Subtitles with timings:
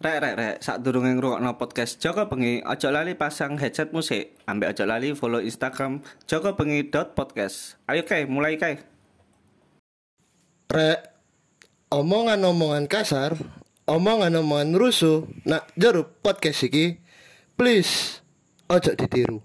[0.00, 4.32] Rek rek rek, sak durunge ngrungokno podcast Joko Bengi, ojo lali pasang headset musik.
[4.48, 7.76] Ambek ojo lali follow Instagram jokobengi.podcast.
[7.84, 8.80] Ayo kai, mulai kai.
[10.72, 11.04] Rek,
[11.92, 13.36] omongan-omongan kasar,
[13.84, 16.96] omongan-omongan rusuh, nak jeruk podcast iki,
[17.60, 18.24] please,
[18.72, 19.44] ojo ditiru.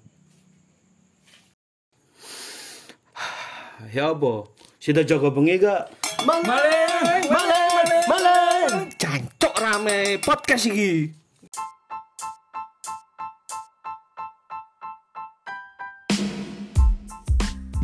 [3.92, 4.48] Ya apa?
[4.80, 5.92] Sida jaga bengi gak?
[6.24, 7.45] Maleng, maleng, maleng.
[9.76, 11.12] Rame podcast iki.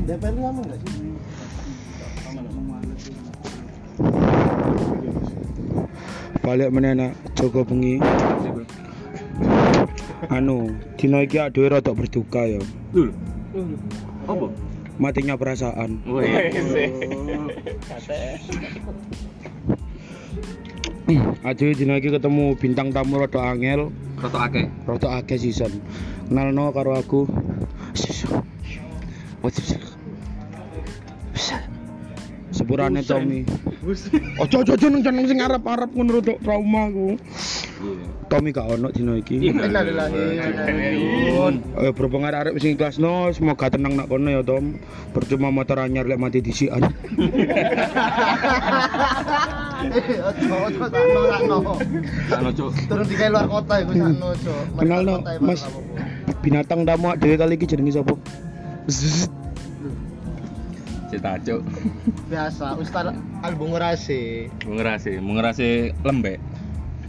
[0.07, 1.11] DPR lama gak sih?
[6.39, 7.99] Balik menena jaga bengi.
[10.31, 12.63] Anu, dina iki adewe rada berduka ya.
[14.31, 14.47] Apa?
[14.95, 15.99] Matinya perasaan.
[21.41, 23.89] Adewe dina iki ketemu bintang tamu rada angel,
[24.19, 24.67] Roto akeh.
[24.85, 25.81] rada akeh season.
[26.29, 27.27] Kenalno karo aku.
[32.51, 33.47] Sepurane Tommy.
[34.37, 37.17] Ojo ojo nang jeneng sing arep-arep ngono rada trauma aku.
[38.31, 39.51] Tommy gak ono dina iki.
[41.81, 44.79] Eh berhubung arek sing kelasno semoga tenang nak kono ya Tom.
[45.11, 46.87] Percuma motor anyar lek mati disikan.
[49.81, 51.57] Ojo, ojo, sakno, sakno.
[52.31, 52.69] Ano cuk?
[52.85, 54.53] Turun di luar kota iku sakno, ojo.
[54.77, 55.65] Kenal no, Mas.
[56.45, 58.13] Binatang tamu dhewe kali iki jenenge sapa?
[61.09, 61.61] Cita cuk.
[62.29, 63.11] Biasa, Ustaz
[63.43, 64.47] album ngerasi.
[64.69, 66.39] Mengerasi, mengerasi lembek.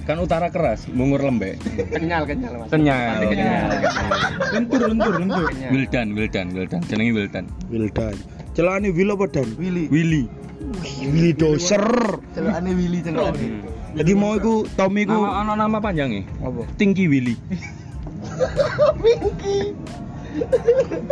[0.03, 1.63] Kan utara keras, mungur lembek.
[1.95, 2.75] Kenyal, kenyal, Mas.
[2.75, 3.23] Kenyal.
[4.51, 5.47] Lentur lentur lentur.
[5.71, 6.81] Wildan, Wildan, Wildan.
[6.91, 7.45] Jenenge Wildan.
[7.71, 8.15] Wildan.
[8.53, 9.49] Celane Will apa Dan?
[9.57, 9.87] Willy.
[9.89, 10.27] Willy.
[11.07, 11.81] Willy doser.
[12.35, 13.63] Celokane Willy celokane.
[13.93, 16.27] Jadi mau iku Tommy Nama ana nama panjangnya.
[16.43, 16.65] apa?
[16.77, 17.37] Tinggi Willy.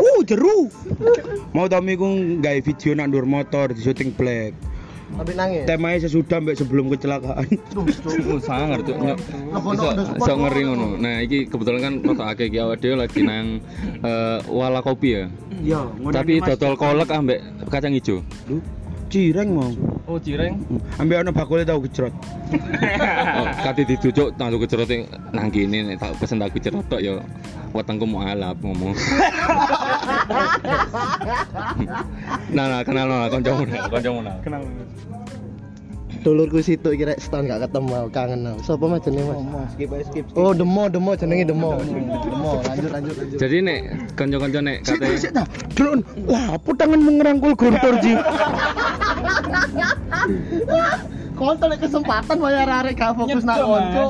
[0.01, 0.67] Uh, jeru.
[1.53, 2.09] Mau Tommy iku
[2.41, 4.53] gawe video nak ndur motor di syuting black.
[5.11, 5.65] Tapi nangis.
[5.67, 7.47] Temanya sesudah mbak sebelum kecelakaan.
[7.75, 8.37] Duh, duh.
[8.37, 8.95] Oh, sangar tuh.
[8.97, 10.97] Iso, iso ngeri ngono.
[10.97, 13.61] Nah, iki kebetulan kan foto akeh iki awake dhewe lagi nang
[14.01, 15.25] eh, Wala Kopi ya.
[15.61, 17.39] Ya, Tapi dodol kolek ambek
[17.69, 18.25] kacang ijo.
[19.11, 19.71] cireng mau.
[20.11, 20.59] Oh, cireng.
[20.99, 22.11] Ambek ana bakule tau gejrot.
[23.39, 27.23] oh, kate diducuk tanggo kecerote nang kene nek tak pesen tak kecerot tok ya
[27.71, 28.91] wetengku mau alap ngomong.
[32.59, 34.35] nah, nah, kenal lah kancamu nah, kancamu nah.
[34.43, 34.67] Kenal.
[36.21, 38.61] Dulurku situ kira setahun gak ketemu, kangen aku.
[38.61, 39.73] Sopo mas jenenge mas?
[39.73, 40.25] skip skip.
[40.37, 41.81] Oh demo, demo jenenge demo.
[41.81, 43.39] Demo, lanjut lanjut lanjut.
[43.41, 43.81] Jadi nek
[44.21, 45.47] kanca-kanca nek Sik kate sik dah.
[45.73, 46.05] Drone.
[46.29, 48.15] Lah, apa tanganmu ngerangkul gontor ji?
[51.41, 54.05] Kontol kesempatan bayar arek gak fokus nak konco.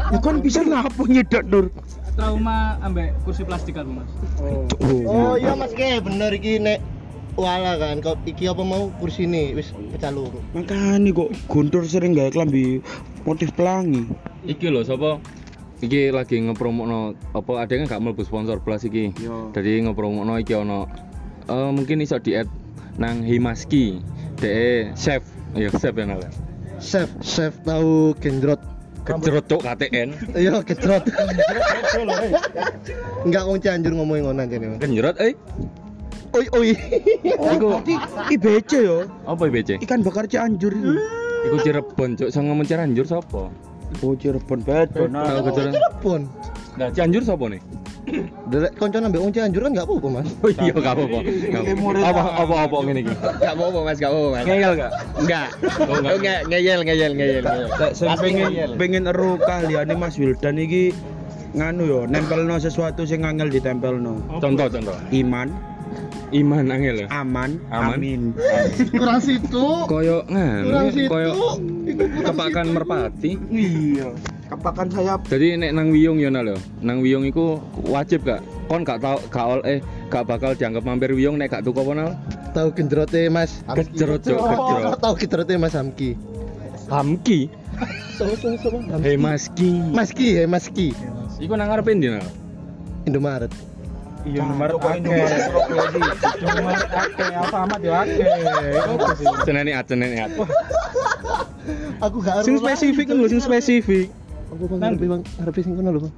[0.00, 1.68] Ya kan bisa ngapa nyedak Nur?
[2.16, 4.08] trauma ambek kursi plastik kan mas
[4.80, 6.80] Oh iya mas ke bener iki nek
[7.36, 10.40] wala kan kok iki apa mau kursi ini wis pecah loro.
[10.56, 12.80] Makanya kok gontor sering gawe klambi
[13.28, 14.08] motif pelangi.
[14.46, 15.20] iki lho sapa
[15.84, 19.12] iki lagi ngepromokno apa ada kan gak mlebu sponsor plus iki.
[19.20, 19.52] Yo.
[19.52, 20.88] Jadi ngepromokno iki ono
[21.46, 22.48] eh mungkin iso di add
[22.96, 24.00] nang Himaski.
[24.36, 25.24] De chef,
[25.56, 26.28] ya chef ya nala.
[26.80, 28.60] Chef, chef tahu genjrot.
[29.06, 30.08] Kecerot cuk KTN.
[30.42, 31.04] Iya genjrot.
[33.26, 34.66] Enggak wong Cianjur ngomongin ngono jane.
[34.76, 34.80] Mas.
[34.82, 35.32] Kenjerot eh.
[36.36, 36.70] Oi oi.
[37.24, 37.68] Iku
[38.28, 39.08] IBC yo.
[39.24, 39.80] apa IBC?
[39.80, 40.92] Ikan bakar Cianjur itu.
[41.48, 43.48] Iku Cirebon cuk, sing ngomong Cianjur sapa?
[44.04, 45.08] Oh Cirebon bedo.
[45.08, 45.72] Kecerot.
[45.72, 46.20] Cirebon.
[46.76, 47.62] Nah, Cianjur sapa nih?
[48.52, 50.28] Derek konco nambah wong Cianjur kan enggak apa-apa mas.
[50.44, 51.18] Oh iya gak apa-apa.
[51.26, 52.00] Gak apa-apa.
[52.04, 53.14] Apa apa apa ngene iki?
[53.16, 54.44] Enggak apa-apa mas, enggak apa-apa mas.
[54.46, 54.90] Ngeyel gak?
[55.16, 55.48] Enggak.
[55.56, 56.14] Oh, enggak.
[56.20, 57.44] Enggak, ngeyel ngeyel ngeyel.
[57.96, 60.92] Saya pengen pengen eru kalian Mas Wildan iki
[61.56, 64.20] nganu yo nempelno sesuatu sing angel ditempelno.
[64.38, 64.94] Contoh contoh.
[65.10, 65.50] Iman,
[66.34, 67.08] Iman angel ya.
[67.12, 67.94] aman, Aman.
[67.98, 68.20] amin.
[68.90, 69.86] Kurang situ.
[69.86, 71.06] Koyo nganu, Kurang situ.
[71.06, 71.30] koyo
[72.26, 73.38] kepakan merpati.
[73.46, 74.10] Iya.
[74.46, 75.20] Kepakan sayap.
[75.26, 76.54] Jadi nek nang Wiyung yo lho.
[76.78, 78.42] Nang Wiyung iku wajib gak?
[78.66, 81.92] Kon gak tau gak ol eh gak bakal dianggap mampir Wiyung nek gak tuku apa
[81.94, 82.10] nal?
[82.54, 83.62] Tahu genjrote Mas.
[83.66, 83.90] Hamki.
[83.94, 84.98] Kejerot cuk, kejerot.
[84.98, 86.10] Tahu genjrote Mas Hamki.
[86.86, 87.50] Hamki.
[88.14, 88.78] Sopo sopo sopo.
[89.02, 89.70] Hei Maski.
[89.90, 90.88] Maski, he Maski.
[91.36, 92.24] Iku nang ngarepe ndi nal?
[93.04, 93.50] Indomaret.
[94.26, 94.98] Iya nomor akeh.
[96.42, 98.26] cuma akeh Alfamart yo akeh
[99.46, 100.34] Seneni at, seneni at.
[102.02, 104.10] Aku gak Sing spesifik kan lho, sing spesifik.
[104.50, 106.14] Aku ngarepe bang ngarepe sing kono lho bang.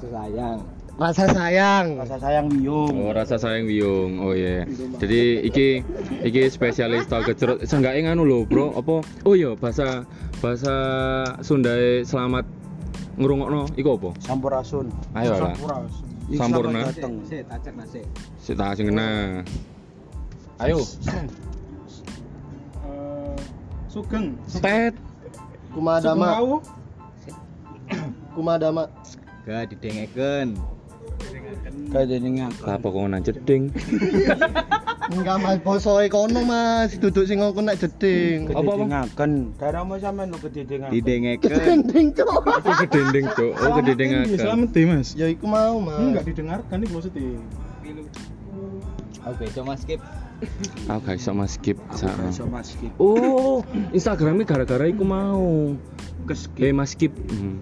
[0.00, 0.60] sayang
[1.00, 1.96] Rasa sayang.
[1.96, 3.08] Rasa sayang Wiyung.
[3.08, 4.20] Oh, rasa sayang Wiyung.
[4.20, 4.68] Oh iya.
[5.00, 5.80] Jadi iki
[6.20, 7.64] iki spesialis tahu gejrot.
[7.64, 8.76] Seenggaknya nganu lho, Bro.
[8.76, 9.00] Apa?
[9.24, 10.04] Oh iya, bahasa
[10.44, 10.74] bahasa
[11.40, 12.44] Sundae selamat
[13.16, 14.10] ngrungokno iku apa?
[14.20, 14.92] Sampurasun.
[15.16, 15.56] Ayo lah.
[15.56, 16.86] Iki Sampurna.
[16.86, 17.14] datang.
[17.26, 18.00] Sik, tacek nasi.
[18.38, 19.42] Sik tak sing kena.
[20.62, 20.78] Ayo.
[23.92, 24.38] Sugeng.
[24.62, 24.94] Tet.
[25.74, 26.38] Kumadama.
[26.38, 26.52] Tahu?
[28.38, 28.84] Kumadama.
[29.42, 30.54] Gak didengeken.
[31.90, 32.54] Jadi ngak.
[32.62, 33.62] Apa kok nang jeding?
[35.10, 38.46] Enggak Mas, bosoe kono Mas, duduk sing ngoko nek jeding.
[38.54, 38.84] Apa, apa?
[38.86, 39.32] Ngaken.
[39.58, 40.88] Daerah mau sampean lo kededengan.
[40.94, 41.50] Didengeken.
[41.50, 42.42] Kedending, Cok.
[42.46, 43.52] Itu gedendeng, Cuk.
[43.58, 44.38] Oh, gedendeng agak.
[44.38, 45.08] Selamat deh, Mas.
[45.18, 45.98] Ya iku mau, Mas.
[45.98, 47.42] Enggak didengarkan nih maksudnya.
[49.26, 50.00] Oke, coba skip.
[50.88, 51.76] Aku gak mas skip.
[51.92, 52.92] Sa- Iso mas skip.
[52.96, 53.60] Oh,
[53.92, 55.76] Instagramnya gara-gara iku mau.
[56.28, 56.60] Keskip.
[56.62, 57.12] Eh mas skip.
[57.32, 57.58] Hmm.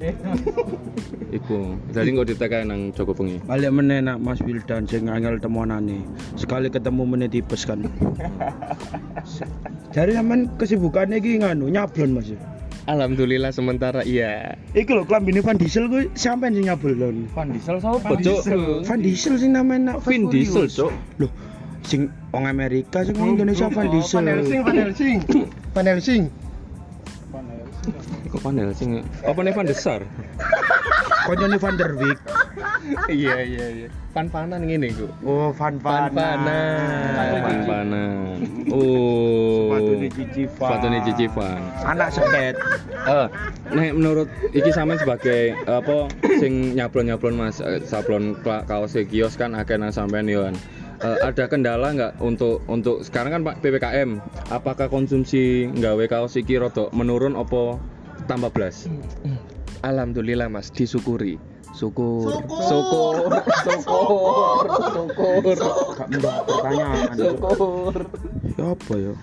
[1.38, 1.76] Iku.
[1.92, 3.38] Jadi nggak ditekan nang Joko Bengi.
[3.44, 6.00] Balik meneh nak Mas Wildan sing angel temuanane.
[6.40, 7.84] Sekali ketemu meneh tipes kan.
[9.96, 12.32] Jadi sampean kesibukannya iki nganu nyablon Mas.
[12.88, 14.56] Alhamdulillah sementara iya.
[14.72, 17.28] Iki lho klambine Van Diesel kuwi sampean sing nyablon.
[17.36, 18.40] Van Diesel sapa, Cuk?
[18.88, 20.88] Van Diesel sing namanya Vin Diesel, Cuk.
[21.20, 21.28] Loh,
[21.88, 24.20] sing wong Amerika sing wong Indonesia Van Diesel.
[24.20, 25.16] Van Helsing, Van Helsing.
[25.72, 26.24] Van Helsing.
[28.28, 30.04] Kok panel sing apa nih Van Desar?
[31.24, 32.20] Koncone Van der Wijk.
[33.08, 33.88] Iya iya iya.
[34.16, 35.08] Pan-panan ngene ku.
[35.24, 36.08] Oh, Van Van.
[36.12, 37.40] Van-vanan.
[37.44, 38.36] Van Panan.
[38.72, 39.72] Oh.
[39.72, 40.68] Sepatune Cici Van.
[40.68, 41.60] Sepatune Cici Van.
[41.84, 42.56] Anak seket.
[43.08, 43.26] Eh,
[43.72, 46.08] nek menurut iki sampean sebagai apa
[46.40, 50.56] sing nyablon-nyablon Mas eh, sablon kaos kios kan akeh nang sampean yo kan.
[50.98, 54.18] Eh, ada kendala nggak untuk untuk sekarang kan Pak PPKM
[54.50, 57.78] apakah konsumsi nggawe kaos iki rada menurun apa
[58.26, 58.90] tambah blas?
[59.86, 61.38] Alhamdulillah Mas, disyukuri.
[61.70, 62.42] Syukur.
[62.66, 63.30] Syukur.
[63.62, 64.64] Syukur.
[64.90, 65.56] Syukur.
[65.94, 67.08] Gak menjawab pertanyaan.
[67.14, 67.94] Syukur.
[68.58, 69.14] Ya apa ya?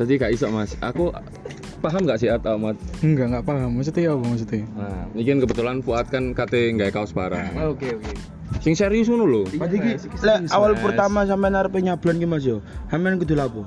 [0.00, 0.72] Tadi gak iso Mas.
[0.80, 1.12] Aku
[1.84, 2.80] paham nggak sih atau Ahmad?
[3.04, 3.76] Enggak, enggak paham.
[3.76, 4.64] Maksudnya apa maksudnya?
[4.72, 7.60] Nah, ini kan kebetulan Fuad kan kate nggak kaos barang.
[7.60, 8.39] Oke oke.
[8.58, 9.42] Sing serius ngono lho.
[9.54, 9.92] Berarti ki
[10.26, 12.58] lek awal pertama sampean arep nyablon ki Mas yo.
[12.90, 13.62] Sampean kudu lapo?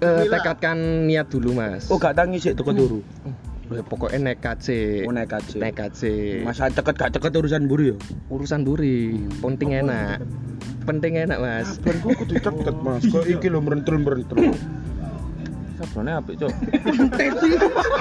[0.00, 1.92] Eh, tekadkan niat dulu Mas.
[1.92, 3.04] Oh, gak tangi sik teko turu.
[3.70, 5.04] Eh, pokoknya nekat sih.
[5.04, 5.60] Oh, nekat sih.
[5.60, 6.40] Nekat sih.
[6.40, 7.96] Masa ceket gak ceket urusan buru yo.
[8.32, 10.24] Urusan duri, penting enak.
[10.88, 11.76] Penting enak Mas.
[11.84, 13.04] Ben kudu ceket Mas.
[13.12, 14.40] Kok iki lho merentul-merentul.
[15.80, 16.52] Sablonnya apik, Cuk.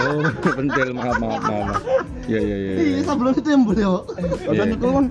[0.04, 0.20] oh,
[0.52, 1.80] pentil maaf maaf maaf.
[2.28, 2.74] Iya iya iya.
[2.76, 4.04] Iya, sebelum itu yang boleh, Pak.
[4.52, 4.60] Iya.
[4.60, 5.06] Kan kan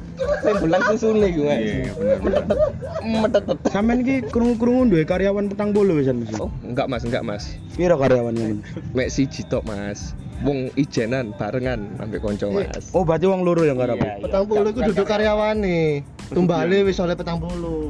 [0.61, 1.49] Bulan susune gue.
[1.49, 3.57] Iya, benar benar.
[3.73, 6.37] sampean ki krungu-krungu duwe karyawan petang bolo wisan Mas.
[6.37, 7.45] Oh, enggak Mas, enggak Mas.
[7.73, 8.61] Piro karyawannya?
[8.93, 10.13] Mek siji tok Mas.
[10.45, 12.93] Wong ijenan barengan ambek konco Mas.
[12.93, 13.97] Oh, berarti wong loro yang garap.
[13.97, 16.05] Petang puluh itu duduk karyawan nih.
[16.29, 17.89] Tumbale wis oleh petang puluh.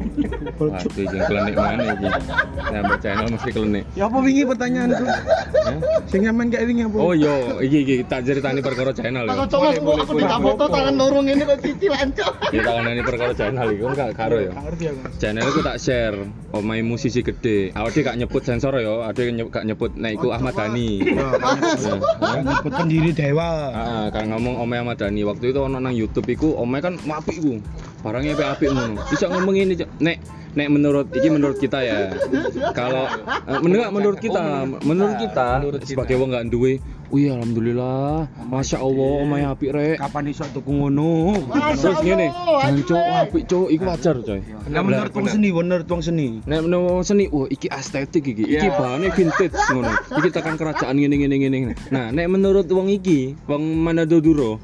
[0.57, 2.07] Waduh, jangan klenik mana iki.
[2.69, 3.85] Nyampe channel mesti klenik.
[3.93, 5.05] Ya apa wingi pertanyaanku?
[6.07, 6.97] Sing sampean kayak wingi apa?
[6.97, 9.45] Oh yo, iki iki tak ceritani perkara channel Aku yo.
[9.49, 12.33] coba aku aku tidak foto tangan lorong ini kok cicilan, Cok.
[12.49, 14.51] Ya tak kanani perkara channel iki enggak karo yo.
[14.53, 14.87] Aku.
[15.19, 16.19] Channel iku tak share
[16.51, 17.75] omahe musisi gede.
[17.75, 21.03] Awake gak nyebut sensor yo, ade nye- gak nyebut nek iku Ahmad Dhani.
[21.11, 21.35] Nah,
[22.39, 23.51] Nyebut pendiri dewa.
[23.71, 27.39] Ah, kan ngomong Ome Ahmad Dhani waktu itu ono nang YouTube iku Ome kan apik
[27.39, 27.59] ku.
[27.99, 28.95] Barangnya apik-apik ngono.
[29.11, 29.91] Bisa ngomong ini Cok.
[29.99, 30.17] nek
[30.55, 32.15] nek menurut iki menurut kita ya.
[32.75, 36.79] Kalau eh, menurut menurut kita, menurut kita sebagai wong gak duwe,
[37.09, 39.97] wih alhamdulillah, masya Allah Ome apik rek.
[39.97, 41.37] Kapan iso tuku ngono?
[41.77, 44.41] Terus ngene, jancuk apik cuk, iku wajar coy.
[44.69, 46.45] Nah, menurut wong seni, menurut wong seni.
[46.45, 49.93] Nek menurut seni, wah iki estetik iki, iki bahannya vintage ngono.
[50.21, 51.73] Iki tekan kerajaan ngene ngene ngene.
[51.89, 54.61] Nah, nek menurut wong iki, wong Manado Duro.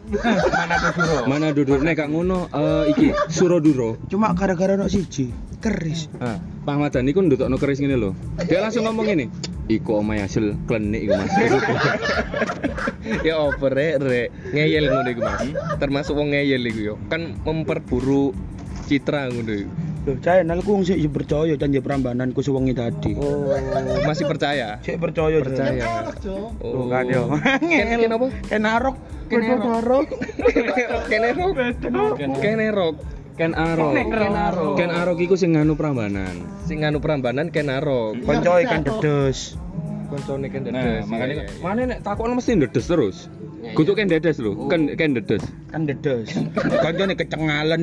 [0.53, 1.17] Manado Duro.
[1.25, 1.81] Manado Duro.
[1.81, 3.97] Nek gak ngono, eh, iki Suroduro.
[4.13, 5.33] Cuma gara-gara ono siji,
[5.65, 6.13] keris.
[6.21, 8.11] Ah, Pak Ahmad Dhani ku ndutokno keris ngene lho.
[8.45, 9.27] Dia langsung ngomong ngene.
[9.65, 11.33] Iku omahe hasil klenik iku Mas.
[13.29, 15.41] ya over rek rek ngeyel ngono iku Mas.
[15.81, 16.95] Termasuk wong ngeyel iku yo.
[17.09, 18.37] Kan memperburuk
[18.85, 19.73] citra ngono iku.
[20.05, 23.17] Loh, channel ku wong sik percaya janji prambanan ku sewengi tadi.
[23.17, 23.57] Oh,
[24.05, 24.77] masih percaya?
[24.85, 25.41] Sik percaya.
[25.41, 26.13] Percaya.
[26.21, 26.61] Cok.
[26.61, 27.33] Oh, kan yo.
[27.41, 28.27] Ken ken apa?
[28.53, 28.97] Kenarok.
[29.33, 30.09] Kenarok.
[31.09, 31.53] Kenerok.
[32.45, 32.97] Kenerok.
[33.35, 33.93] Ken Arok.
[33.99, 34.75] Ken Arok.
[34.79, 36.35] Ken Arok iku sing nganu Prambanan.
[36.71, 38.23] Sing anu Prambanan Kenarok.
[38.23, 39.59] Konco ikan dedes.
[40.05, 41.11] Koncone Ken Nah, Dedes.
[41.11, 41.63] makanya Iya, iya, iya.
[41.65, 43.27] mana nek takon mesti ndedes terus.
[43.65, 45.43] Kudu ken dedes lho, kan ken dedes.
[45.73, 46.29] Kan dedes.
[46.85, 47.81] Koncone kecengalen.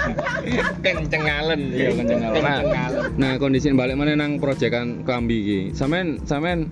[0.86, 1.60] kencengalen.
[1.74, 2.40] Iya, kencengalen.
[2.40, 5.60] Nah, nah kondisi balik mana nang proyekan klambi iki.
[5.76, 6.70] Sampean sampean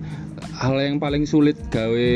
[0.55, 2.13] hal yang paling sulit gawe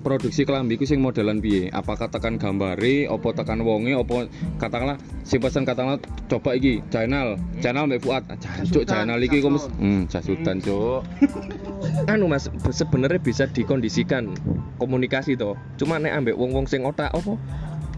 [0.00, 1.68] produksi klambi ku sing modelan piye?
[1.70, 4.26] Apakah tekan gambare, opo tekan wonge, opo
[4.56, 8.24] katakanlah sing pesen katakanlah coba iki channel, channel Mbak Fuad.
[8.28, 11.04] Ah, Jancuk channel iki kok hmm jasutan, Cuk.
[12.12, 14.32] anu mas be- sebenarnya bisa dikondisikan
[14.80, 17.36] komunikasi toh cuma nek ambek wong wong sing otak apa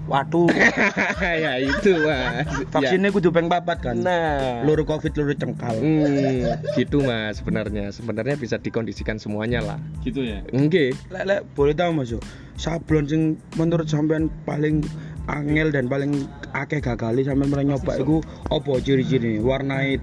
[0.04, 0.50] Waduh,
[1.44, 3.84] ya itu mas vaksinnya kudu peng papat Ya.
[3.84, 3.96] kan.
[3.96, 5.74] nah Loro Covid, loro cengkal.
[5.74, 6.42] Hmm,
[6.74, 10.42] gitu mas sebenarnya sebenarnya bisa dikondisikan semuanya lah Gitu ya.
[10.48, 12.18] enggak Lek lek boleh tahu Mas yo.
[12.54, 13.22] Sablon sing
[13.54, 14.82] menurut sampean paling
[15.24, 18.18] angel dan paling akeh gagali sampean pernah nyoba iku
[18.48, 20.02] apa ciri-ciri warnai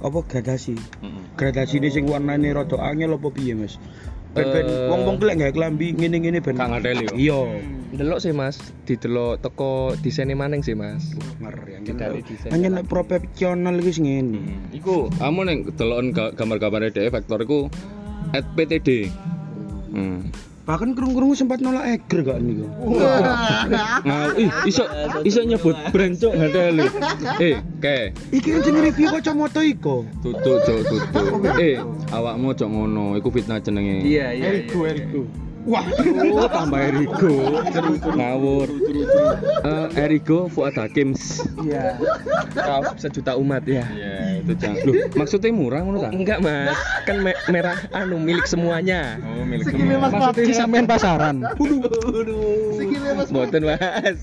[0.00, 0.74] apa gradasi
[1.34, 3.76] gradasi ini sing warnane rada angel apa piye Mas
[4.34, 4.90] ben Eh.
[4.90, 7.14] wong-wong kelek gawe klambi ngene-ngene ben Kang Adeli yo.
[7.14, 7.40] iya
[7.94, 12.50] delok sih mas didelok teko desainnya maning sih mas ngeri Dari desain.
[12.50, 14.40] hanya nek profesional sing ngene
[14.72, 17.70] Iku kamu neng deloken ga- gambar-gambar dhek vektor iku
[18.32, 19.06] at PTD.
[19.88, 20.26] Hmm.
[20.64, 22.64] Bahkan kerung-kerung sempat nolak eger gak niku
[24.04, 24.84] Nah, ih, iso
[25.22, 26.88] iso nyebut brand cuk ngadeli.
[27.36, 31.04] Eh, ke iki kan sing review kacamata iko tutuk cuk tutuk.
[31.60, 31.76] Eh,
[32.08, 34.04] awakmu cok ngono, iku fitnah jenenge.
[34.04, 35.22] iya iya Erigo, Erigo.
[35.64, 35.84] Wah
[36.34, 37.34] Oh, tambah Erigo.
[38.06, 38.68] Ngawur.
[39.64, 41.40] Eh, Erigo Fuad Hakims.
[41.58, 41.96] Iya.
[42.54, 44.82] kaos sejuta umat ya Iya, itu jangan.
[44.84, 46.10] Loh, maksudnya murah ngono ta?
[46.10, 51.36] enggak mas kan me- merah anu milik semuanya Oh, milik Segini mas Maksudnya sampean pasaran.
[52.74, 54.20] Segini mas boten mas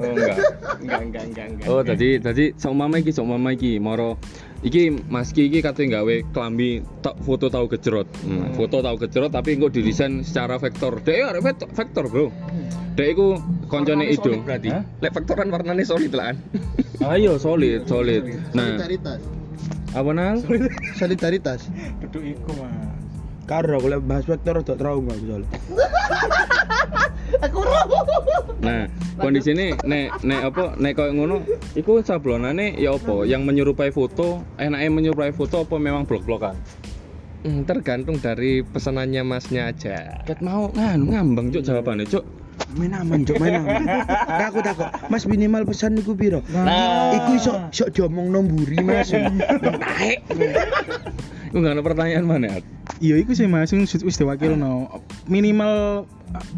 [0.00, 0.36] Oh, enggak.
[0.82, 4.16] enggak enggak enggak enggak Oh, tadi tadi sok mama iki, sok mama iki moro
[4.60, 8.08] iki Mas Ki iki kate gawe klambi tok foto tahu gejrot.
[8.24, 11.00] Hmm, foto tahu gejrot tapi engko didesain secara vektor.
[11.00, 12.26] Dek arek vektor, vektor, Bro.
[12.96, 13.36] Dek iku
[13.68, 14.34] koncone Ido.
[14.42, 16.36] berarti lek vektoran warnanya solid lah kan
[17.06, 18.26] Ayo solid, solid.
[18.52, 19.20] Nah, solidaritas
[19.90, 20.36] apa nal?
[21.00, 21.70] solidaritas
[22.02, 22.72] Duduk iku, Mas.
[23.46, 25.14] karo kalau bahas vektor rada trauma
[27.40, 27.58] aku
[28.60, 28.84] Nah,
[29.16, 31.36] kondisi ini nek nek apa nek koyo ngono
[31.72, 33.24] iku sablonane ya apa?
[33.24, 36.54] Yang menyerupai foto, enaknya menyerupai foto apa memang blok-blokan?
[37.40, 42.20] Hmm, tergantung dari pesanannya masnya aja Ket mau nganu ngambang cuk jawabannya cuk.
[42.76, 43.80] main aman cok main aman
[44.28, 47.08] takut takut mas minimal pesan niku piro Nah.
[47.16, 50.20] iku iso iso diomong nomburi mas taek
[51.48, 52.60] Iku nggak ada pertanyaan mana?
[53.00, 54.86] Iya, itu sih mas, wis wis diwakilno.
[55.26, 56.04] Minimal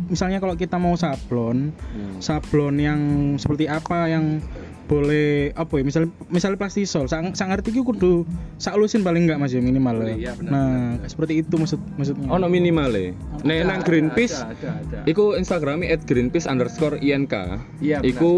[0.08, 1.72] misalnya kalau kita mau sablon,
[2.20, 3.00] sablon yang
[3.40, 4.40] seperti apa yang
[4.92, 8.28] boleh apa ya misal misalnya plastisol sang, sang ngerti iki kudu
[8.60, 10.12] sak lusin paling enggak Mas ya minimal ya.
[10.12, 10.76] Iya, benar, nah
[11.08, 13.16] seperti itu maksud maksudnya Oh, no minimal e.
[13.46, 17.32] Nek nang Greenpeace, ada ada iku Instagramnya at Greenpeace underscore INK.
[17.80, 18.10] Iya, benar.
[18.10, 18.32] Iku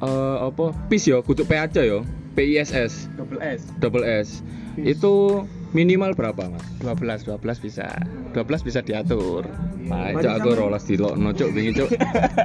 [0.00, 0.72] eh, apa?
[0.88, 2.08] PIS yo, kutuk P aja yo.
[2.38, 4.40] PISS, double S double S.
[4.80, 6.64] Itu minimal berapa, Mas?
[6.82, 7.86] 12 12 bisa.
[8.34, 9.46] 12 bisa diatur.
[9.90, 11.90] Nah, cok aku rolas di no cok wingi cok.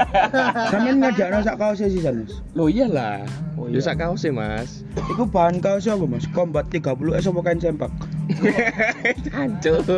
[0.74, 2.42] sampean ngajakno sak kaos sih mas?
[2.58, 3.22] Lo iyalah.
[3.54, 3.78] Oh, iya.
[3.86, 4.82] sak kaos sih mas.
[5.14, 6.26] Iku bahan kaos apa mas?
[6.34, 7.92] Combat 30 s apa kain sempak?
[9.30, 9.78] Hancur.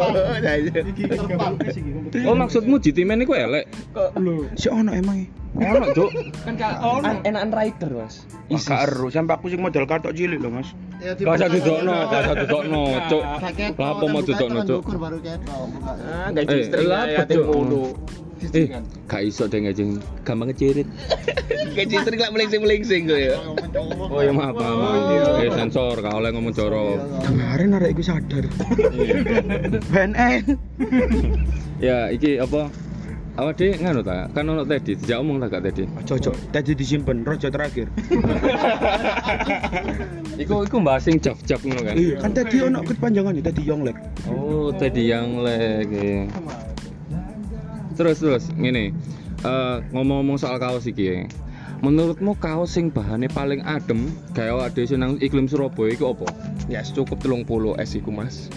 [2.27, 3.67] Oh, maksudmu GT Man iku elek?
[4.55, 6.09] si ono emang Ono, Cuk.
[6.39, 10.69] kan kalau enakan rider mas Wah, gak eru sempakku sing model katok cilik lho mas
[10.97, 13.23] ya Gak usah dudukno, gak usah dudukno, cuk.
[13.73, 14.81] Lah apa mau dudukno, cuk?
[14.91, 15.65] baru ketok
[16.05, 17.83] ah gak Eh, istri ya ngono
[18.37, 18.69] Eh,
[19.03, 20.85] gak iso deh ngajeng gampang ngecirit.
[21.75, 23.37] gak istri lah melingsing melingsing gue ya
[24.07, 24.77] Oh ya maaf, maaf.
[24.77, 25.41] maaf.
[25.41, 27.01] Eh sensor, gak oleh ngomong jorok.
[27.23, 28.45] kemarin arek iku sadar
[29.91, 30.53] BNN
[31.77, 32.69] Ya, iki apa?
[33.37, 34.25] Awak deh nganu ta?
[34.33, 35.85] Kan ono tadi, dijak omong tak tadi.
[35.85, 37.85] cocok tadi disimpen rojo terakhir
[40.41, 41.95] Iku iku mbahas sing jaf-jaf ngono kan.
[41.97, 43.97] iya kan tadi ono kepanjangannya tadi yonglek
[44.29, 46.29] Oh, tadi yang lagi.
[47.93, 48.93] Terus terus ngene.
[49.41, 51.05] Eh ngomong-ngomong soal kaos iki.
[51.05, 51.25] ya.
[51.81, 56.25] Menurutmu kaos sing bahane paling adem gawe awak dhewe nang iklim Surabaya iku apa?
[56.67, 58.49] ya cukup telung puluh S iku mas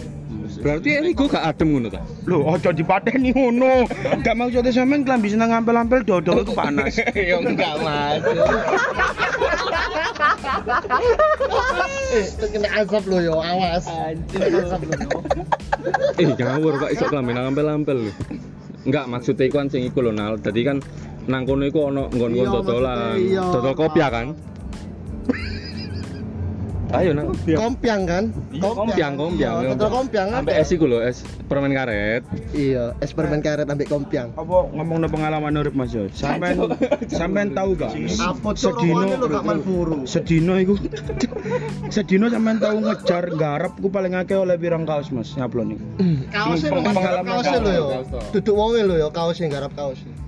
[0.61, 2.05] Berarti ini gue gak adem ngono ta?
[2.29, 3.89] Lho, ojo dipateni ngono.
[4.21, 7.01] Gak maksudnya sampean klambi seneng ampel-ampel dodol itu panas.
[7.17, 8.21] ya enggak mas
[12.11, 15.19] eh kena asap lo yo awas asap lo yo
[16.21, 18.13] Eh ngawur Pak iso klambi nang ampel-ampel lho.
[18.85, 20.37] Enggak maksudnya iku kan sing iku lho Nal.
[20.37, 20.79] Dadi kan
[21.25, 23.17] nang kono iku ono nggon-nggon Iya, dodolan.
[23.17, 23.43] iya.
[23.49, 24.27] Dodol kopiah kan?
[26.91, 27.31] Ayo nang.
[27.55, 28.25] Kompiang kan?
[28.59, 29.63] Kompiang, kompiang.
[29.63, 30.43] Iya, betul kompiang kan?
[30.43, 32.27] Sampai es iku lho, es permen karet.
[32.51, 34.35] Iya, es permen karet ambek kompiang.
[34.35, 36.11] Apa ngomong pengalaman urip Mas yo.
[36.11, 36.59] Sampean
[37.07, 37.95] sampean tahu gak?
[38.19, 39.07] Apot sedino
[40.07, 40.75] sedino iku
[41.95, 45.87] sedino sampean tahu ngejar garap ku paling akeh oleh pirang kaos Mas nyablon iku.
[46.35, 47.87] Kaosnya Pengalaman kaosnya lo yo.
[48.35, 50.20] Duduk wonge lo yo kaosnya garap kaosnya.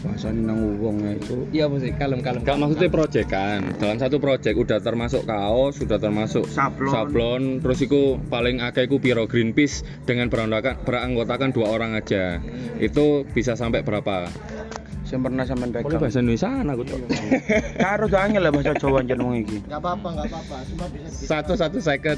[0.00, 1.36] Bahasane nang wong ya, itu.
[1.52, 1.92] Iya sih?
[1.92, 2.40] Kalem kalem.
[2.40, 3.60] Gak maksudnya project kan.
[3.76, 6.88] Dalam satu project udah termasuk kaos, sudah termasuk Sablon.
[6.88, 12.40] sablon, terus iku paling akeh iku piro Greenpeace dengan beranggotakan beranggotakan dua orang aja.
[12.80, 14.32] Itu bisa sampai berapa?
[15.04, 16.00] Sing pernah sampean Boleh pegang.
[16.00, 16.98] bahasa Indonesia aku tuh.
[17.76, 19.58] Karo udah angel lah bahasa Jawa anjen wong iki.
[19.66, 20.56] Gak apa-apa, gak apa-apa.
[20.70, 22.16] Cuma bisa Satu satu second.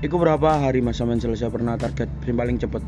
[0.00, 2.80] Iku berapa hari Mas sampean selesai pernah target paling cepet?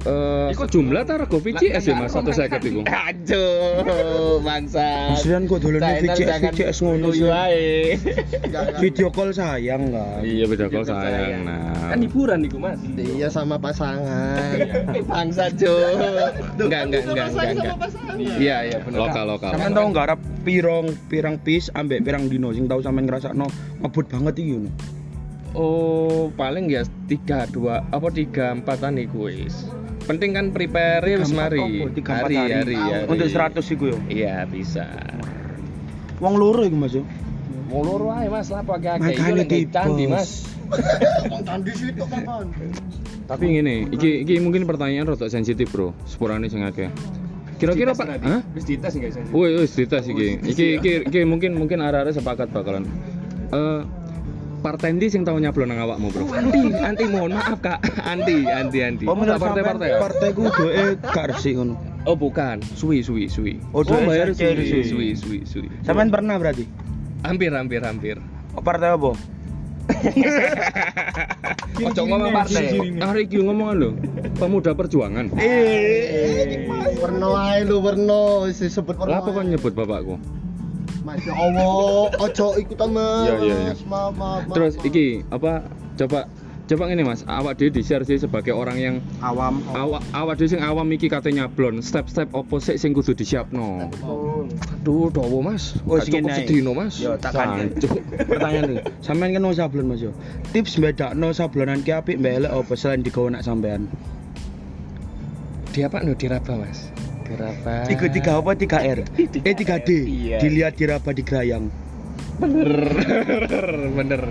[0.00, 2.80] Eh, Iku jumlah ta rego VCS ya Mas satu seket iku.
[3.08, 5.12] Aduh, bangsa.
[5.12, 7.28] Maksudnya kok dolen VCS VCS ngono sih.
[8.82, 10.24] Video call sayang kan.
[10.24, 11.44] Iya beda kol sayang.
[11.44, 11.92] Nah.
[11.92, 12.80] Kan hiburan iku, Mas.
[12.96, 14.56] Iya sama pasangan.
[15.12, 15.68] Bangsa, Jo.
[16.56, 17.76] Enggak, enggak, enggak, enggak, enggak.
[18.40, 18.98] Iya, iya benar.
[19.04, 19.52] Lokal lokal.
[19.52, 23.52] Sampean tahu garap pirong pirang pis ambek pirang dino sing tahu sampean ngrasakno
[23.84, 24.72] ngebut banget iki ngono.
[25.50, 29.66] Oh, paling ya tiga dua apa tiga empatan iku wis.
[30.10, 31.60] Penting kan prepare wis Tiga empat mari.
[31.62, 32.36] Hari, hari.
[32.50, 33.06] hari, hari.
[33.06, 33.98] Untuk 100 iku yo.
[34.10, 34.90] Iya, bisa.
[36.18, 37.06] Wong loro iku Mas yo.
[37.70, 39.14] Mau loro ae Mas, lah pakai akeh.
[39.14, 39.70] Makanya Iku tipes.
[39.70, 40.30] candi, Mas.
[41.46, 42.46] Tandis itu kapan?
[43.30, 45.94] Tapi ngene, iki iki mungkin pertanyaan rada sensitif, Bro.
[46.02, 46.90] Sepurane sing akeh.
[47.62, 48.42] Kira-kira Pak, hah?
[48.58, 49.22] Wis dites enggak sih?
[49.30, 50.42] Woi, wis dites iki.
[50.42, 52.90] Iki iki iki mungkin mungkin arek-arek sepakat bakalan.
[53.54, 53.80] Eh
[54.60, 56.24] partai ndi sing tau nyablon nang awakmu, Bro?
[56.30, 57.80] Anti, anti mohon maaf Kak.
[58.04, 59.04] Anti, anti, anti.
[59.08, 59.98] Oh menurut partai- partai ya?
[59.98, 61.74] partai ku doe gak resik ngono.
[62.08, 62.60] Oh, bukan.
[62.76, 63.60] Suwi, suwi, suwi.
[63.76, 64.84] Oh, doe bayar suwi.
[64.84, 65.68] Suwi, suwi, suwi.
[65.84, 66.64] Sampean pernah berarti?
[67.24, 68.16] Hampir, hampir, hampir.
[68.56, 69.12] Oh, partai apa?
[71.80, 72.78] Ojo ngomong partai.
[73.00, 73.90] Arek iki ngomongan lho.
[74.36, 75.32] Pemuda Perjuangan.
[77.00, 79.10] Werno ae lu werno, wis disebut werno.
[79.10, 80.16] Lah apa kon nyebut bapakku?
[81.00, 83.24] Masya Allah, ojo ikutan mas.
[83.24, 83.74] Iya, iya, iya.
[83.88, 84.54] Maaf, maaf, maaf.
[84.56, 85.64] Terus iki apa
[85.96, 86.28] coba
[86.70, 89.58] coba ngene Mas, awak dhewe di-share sih sebagai orang yang Awam.
[89.74, 93.90] awak awak dhewe sing awam iki kate nyablon, step-step opo sik sing kudu disiapno.
[94.78, 95.74] Aduh, dawa Mas.
[95.82, 97.02] Oh, cukup sedino Mas.
[97.02, 97.74] Yo tak kangen.
[97.74, 97.98] Sancuk.
[98.22, 98.80] Pertanyaan iki.
[99.02, 100.14] Sampean kan mau sablon Mas yo.
[100.54, 103.90] Tips bedakno sablonan ki apik mbek elek apa selain digawe nak sampean?
[105.74, 106.86] Di apa no diraba Mas?
[107.30, 107.74] Diraba.
[107.86, 109.00] Tiga tiga apa tiga R?
[109.18, 109.88] Eh tiga D.
[110.02, 110.38] Iya.
[110.42, 111.70] Dilihat diraba di gerayang.
[112.40, 112.72] bener.
[113.98, 114.22] bener.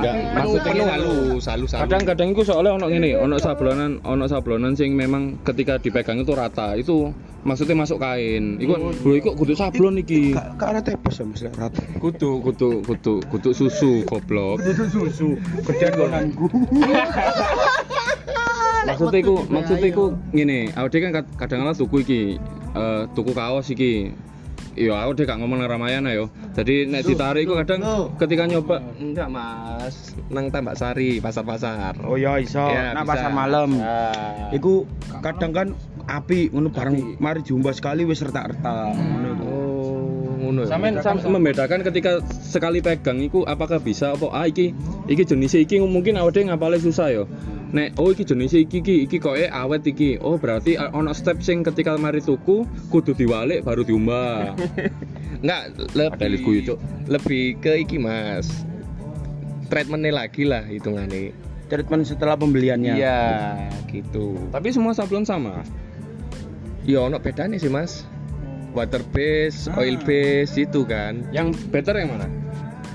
[0.00, 0.92] Enggak, maksudnya penuh lho.
[0.94, 1.82] halus, halus, halus.
[1.84, 6.78] Kadang-kadang itu soalnya ono ngene, ono sablonan, ono sablonan sing memang ketika dipegang itu rata.
[6.78, 7.10] Itu
[7.42, 8.56] maksudnya masuk kain.
[8.62, 10.32] Iku bro iku kudu sablon iki.
[10.32, 11.82] Gak gak ada tepes ya Mas lek rata.
[11.98, 14.62] Kudu kudu kudu kudu susu goblok.
[14.62, 15.28] Itu susu.
[15.66, 16.46] Kedan konanku.
[18.86, 22.20] maksudnya iku maksudnya iku ngene awake kan kad- kadang-kadang tuku iki
[22.74, 24.12] eh, tuku kaos iki
[24.78, 26.30] Iya, aku deh gak ngomong nang Ramayana yo.
[26.54, 28.14] Jadi nek ditarik iku kadang Loh.
[28.14, 31.98] ketika nyoba Enggak Mas, nang Tambak Sari, pasar-pasar.
[32.06, 32.62] Oh ya iso.
[32.70, 33.02] Ya, bisa.
[33.02, 33.82] pasar malam.
[34.54, 34.86] Iku
[35.26, 35.68] kadang kan
[36.06, 39.44] api ngono bareng mari jumpa sekali wis retak-retak ngono iku.
[39.50, 40.62] Oh, ngono.
[41.28, 44.70] membedakan ketika sekali pegang iku apakah bisa apa ah iki
[45.10, 47.24] iki jenis iki mungkin awake ngapale susah yo.
[47.70, 50.18] Nek oh iki jenis iki iki iki koke awet iki.
[50.18, 54.58] Oh berarti a- ono step sing ketika mari tuku kudu diwalik baru diumbah.
[55.42, 55.62] Enggak,
[55.94, 56.74] lebih itu.
[57.06, 58.50] lebih ke iki Mas.
[59.70, 61.30] Treatmentnya lagi lah hitungannya.
[61.70, 62.98] Treatment setelah pembeliannya.
[62.98, 63.22] Iya,
[63.86, 64.34] gitu.
[64.50, 65.62] Tapi semua sablon sama.
[66.82, 68.02] Ya ono bedanya sih Mas.
[68.74, 69.78] Water base, Ah.
[69.78, 71.22] oil base itu kan.
[71.30, 72.26] Yang better yang mana?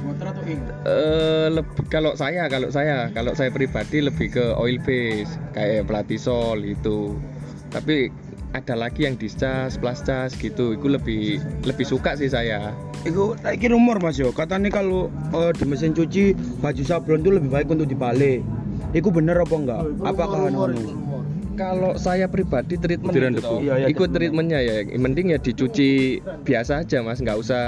[0.06, 0.62] Water atau ink?
[0.86, 6.62] Eh lebih kalau saya kalau saya kalau saya pribadi lebih ke oil base kayak platisol
[6.62, 7.18] itu.
[7.74, 8.14] Tapi
[8.56, 10.78] ada lagi yang discas, plascas gitu.
[10.78, 12.72] Itu lebih lebih suka sih saya.
[13.04, 14.32] Iku tak rumor Mas yo.
[14.32, 18.46] Katanya kalau eh, di mesin cuci baju sablon itu lebih baik untuk dibalik.
[18.96, 19.82] Iku bener apa enggak?
[20.08, 20.72] Apakah rumor.
[21.56, 23.56] Kalau saya pribadi treatment Butiran itu debu.
[23.58, 24.16] Iya, iya, ikut treatment.
[24.46, 24.74] treatmentnya ya.
[24.86, 25.90] Yang Mending ya dicuci
[26.42, 27.64] biasa aja mas, nggak usah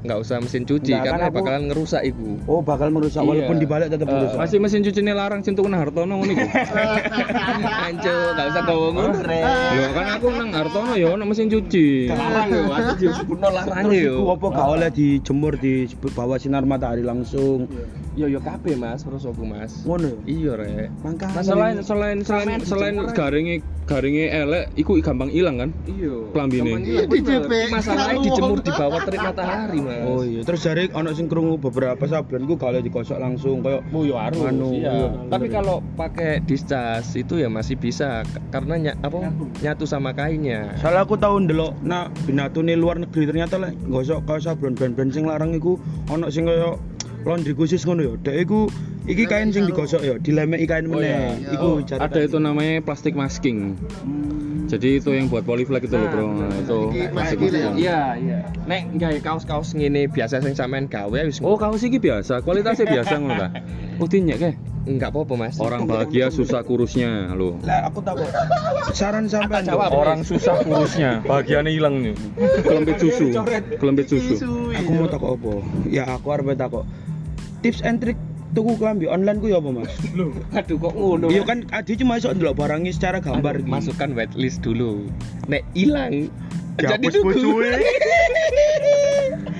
[0.00, 2.30] nggak usah mesin cuci Nggak, karena kan aku- bakalan ngerusak ibu.
[2.44, 3.62] Oh, bakal merusak walaupun Iya.
[3.62, 4.38] dibalik tetap Eh, merusak.
[4.38, 6.46] Masih mesin cuci ini larang cintu kena Hartono ngono iku.
[7.88, 9.14] Anjo, nggak usah kau ngono.
[9.14, 11.86] Lho kan aku nang Hartono ya ono mesin cuci.
[12.08, 14.14] Larang yo, aku disebutno larang Terus yo.
[14.16, 15.72] iku apa gak oleh dijemur di
[16.08, 17.68] bawah sinar matahari langsung.
[18.14, 19.84] Yo yo kabeh mas, terus aku mas.
[19.84, 20.52] Ngono ya.
[20.58, 20.90] Iya.
[20.98, 21.30] Mangkane.
[21.30, 22.94] Nah, selain selain selain selain
[23.28, 25.70] garinge garinge elek iku gampang ilang kan?
[25.84, 26.32] Iya.
[26.32, 26.64] Klambine.
[26.64, 27.40] Gampang hilang, Di bener.
[27.44, 27.52] DP.
[27.68, 30.00] Masalahnya dijemur di bawah terik matahari, Mas.
[30.02, 34.02] Oh iya, terus jare ono sing krungu beberapa sablon ku kalau digosok langsung kayak Oh
[34.02, 34.40] ya harus.
[34.40, 34.88] Anu, iya.
[34.90, 35.08] iya.
[35.28, 39.28] Tapi kalau pakai discas itu ya masih bisa karena ny- apa
[39.60, 40.72] nyatu sama kainnya.
[40.78, 45.24] Salah aku tahu ndelok nak binatune luar negeri ternyata lek gosok kayak sablon brand-brand sing
[45.24, 46.76] larang iku ono sing kaya
[47.28, 48.12] laundry khusus ngono ya.
[48.24, 48.72] Dek iku
[49.04, 51.36] iki kain sing digosok ya, dilemeki kain Oh, iya.
[51.36, 51.52] meneh.
[51.52, 53.76] Iku cari Ada itu namanya plastik masking.
[54.68, 56.26] Jadi itu yang buat polyflag itu loh, Bro.
[56.44, 56.78] Nah, itu
[57.12, 57.74] plastik masking masking.
[57.80, 58.38] Iya, iya.
[58.64, 63.12] Nek gawe kaos-kaos ngene biasa sing sampean gawe wis Oh, kaos iki biasa, kualitasnya biasa
[63.20, 63.48] ngono ta.
[64.00, 64.50] Oh, dinyek ke?
[64.88, 65.60] enggak apa-apa, Mas.
[65.60, 67.60] Orang bahagia susah kurusnya, lo.
[67.60, 68.24] Lah aku tahu.
[68.96, 69.92] Saran sampean jawab.
[69.92, 72.16] Orang susah kurusnya, bahagianya hilang nih.
[72.66, 73.36] Kelempit susu,
[73.76, 74.40] kelempit susu.
[74.72, 75.52] Aku mau takok apa?
[75.92, 76.88] Ya aku arep takok.
[77.58, 78.14] Tips and trick
[78.54, 79.90] tuku klambi online ku ya apa, Mas?
[80.54, 81.26] Aduh kok ngono.
[81.28, 83.68] Iya kan adi cuma iso ndelok barangnya secara gambar gitu.
[83.68, 85.06] Masukkan whitelist dulu.
[85.46, 86.30] Nek hilang
[86.78, 87.26] Dihapus tuku.
[87.34, 87.70] bojoe.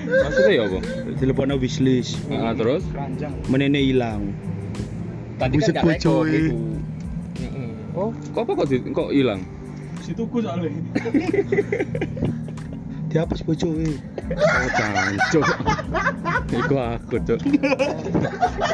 [0.09, 0.79] Maksudnya ya apa?
[1.19, 2.17] Telepon wishlist.
[2.31, 2.81] Nah, terus?
[3.45, 4.31] Menene hilang.
[5.37, 5.99] Tadi Buset kan gak.
[6.03, 6.51] Heeh.
[7.95, 9.43] Oh, kok apa kok di- kok hilang?
[10.01, 10.71] Situku soalnya.
[13.09, 13.89] Dihapus bojoe.
[14.31, 15.45] Oh, cancuk.
[16.49, 17.39] Iku aku, Cuk.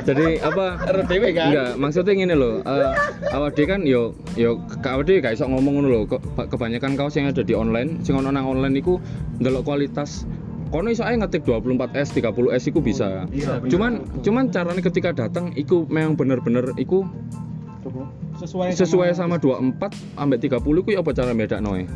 [0.03, 0.65] Jadi apa?
[1.07, 1.47] Dhewe kan.
[1.49, 2.51] Enggak, maksudnya ngene lho.
[2.61, 2.91] Eh
[3.31, 5.99] awak dhewe kan yo yo awak dhewe gak iso ngomong ngono lho.
[6.05, 8.99] Ke- Kebanyakan kaos yang ada di online, sing ono nang online iku
[9.39, 10.27] ndelok kualitas
[10.67, 13.23] kono iso ae ngetik 24S, 30S iku bisa.
[13.65, 17.07] Cuman cuman caranya ketika datang iku memang bener-bener iku
[18.35, 19.79] Sesuai sesuai sama 24
[20.17, 21.87] ambek 30 iku ya apa cara bedakno e?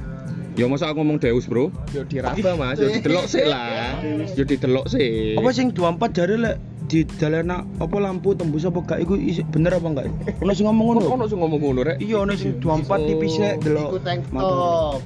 [0.59, 1.71] Ya masa aku ngomong Deus, Bro.
[1.95, 3.95] Yo diraba Mas, yo didelok sik lah.
[4.35, 5.39] Yo didelok sik.
[5.39, 6.55] Apa sing 24 jare lek
[6.91, 9.15] di dalena apa lampu tembus apa gak iku
[9.55, 10.05] bener apa enggak?
[10.43, 10.99] Ono sing ngomong ngono.
[11.15, 12.03] ono sing ngomong ngono rek?
[12.03, 13.89] Iya ono sing 24 tipis lek Iku delok.
[14.03, 14.99] tank top.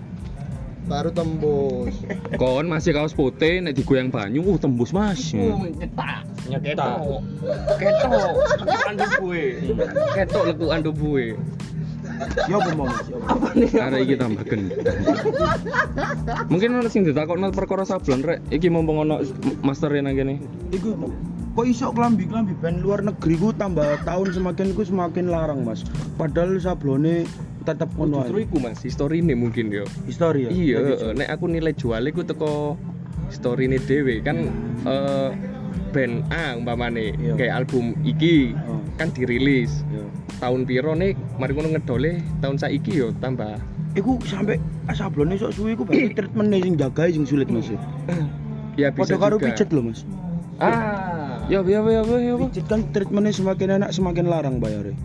[0.89, 1.95] Baru tembus.
[2.41, 5.37] Kon masih kaos putih nek digoyang banyu, uh tembus, Mas.
[5.37, 6.99] nyetak nyetak
[7.79, 9.45] ketok lekukan tubuhe
[10.11, 11.27] ketok lekukan tubuhe
[12.45, 12.87] Ya apa mau?
[12.87, 13.45] Ya apa?
[13.87, 14.43] Arek iki tambah.
[16.47, 18.39] Mungkin ono sing ditakokno perkara sablon rek.
[18.49, 19.21] Iki mumpung ono
[19.61, 20.39] master nang kene.
[20.69, 20.95] Iku
[21.53, 25.85] kok iso klambi-klambi band luar negeri ku tambah tahun semakin ku semakin larang, Mas.
[26.15, 27.29] Padahal sablone
[27.63, 28.43] tetep ngono justru ae.
[28.43, 30.49] iku mas histori ini mungkin yo Histori ya.
[30.51, 30.79] iya
[31.15, 32.75] nek aku nilai jual iku teko
[33.31, 34.51] story ini dewe kan
[34.83, 35.31] eh
[35.95, 37.39] band A umpamane Iya.
[37.39, 38.82] kayak album iki Oh.
[38.93, 40.05] Kan dirilis Ya.
[40.39, 43.57] tahun piro nih mari ngono ngedole tahun saiki yo tambah
[43.93, 44.57] Iku sampai
[44.89, 47.69] sablone sok suwi iku berarti treatmentnya sing jagae sing sulit Mas.
[48.73, 50.01] ya bisa Padha karo pijet lho, Mas.
[50.57, 52.33] ah Ya ya ya ya ya.
[52.39, 54.97] Pijet kan treatmentnya semakin enak semakin larang bayarnya.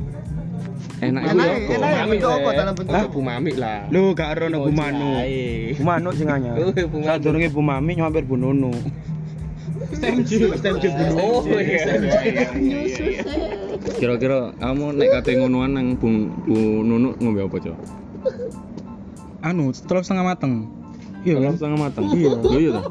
[0.98, 1.52] Enak Enak, ya.
[1.52, 1.58] enak.
[1.60, 1.76] kok.
[1.78, 3.04] Bumami bentuk apa dalam bentuk Hah?
[3.04, 3.12] apa?
[3.12, 5.10] Bumami lah Lho gak ero Bu Manu.
[5.70, 6.54] Bu Manu sing anyar.
[6.92, 6.96] Bu.
[7.04, 8.72] Sadurunge Bu Mami nyamper Bu Nunu.
[9.92, 10.16] Stem
[10.58, 11.14] stem Bu Nunu.
[11.18, 11.98] Oh iya.
[13.98, 16.06] Kira-kira kamu nek kate ngonoan nang Bu,
[16.46, 17.76] Bu Nunu ngombe apa, Cok?
[19.42, 20.52] Anu, telur setengah mateng.
[21.22, 21.54] Iya Telur kan?
[21.58, 22.04] setengah matang.
[22.14, 22.30] Iya.
[22.38, 22.84] Lho iya toh.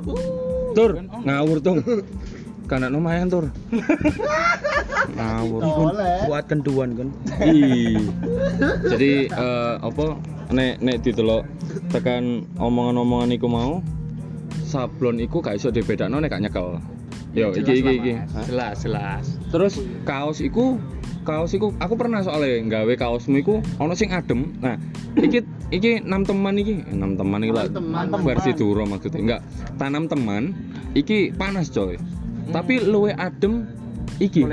[0.76, 0.92] Tur,
[1.26, 1.76] ngawur tuh.
[2.68, 3.48] Kanak lumayan tur.
[5.16, 5.62] ngawur.
[6.28, 7.10] Kuat kenduan kan.
[7.48, 8.12] Ih.
[8.92, 10.06] Jadi eh, apa
[10.52, 11.44] nek nek didelok
[11.92, 13.80] tekan omongan-omongan iku mau
[14.67, 16.77] sablon iku gak iso dibedakno nek gak nyekel.
[17.32, 18.13] Yo iki iki iki.
[18.51, 19.25] Jelas, jelas.
[19.47, 20.75] Terus kaos iku
[21.23, 24.51] kaos iku aku pernah soalnya nggawe kaosmu iku ono sing adem.
[24.60, 24.75] Nah,
[25.15, 27.65] iki iki enam teman iki, enam teman iki lah.
[27.71, 29.19] Teman, Versi duro maksudnya.
[29.23, 29.41] Enggak,
[29.80, 30.51] tanam teman
[30.95, 31.95] iki panas coy.
[32.51, 33.67] Tapi luwe adem
[34.19, 34.43] iki.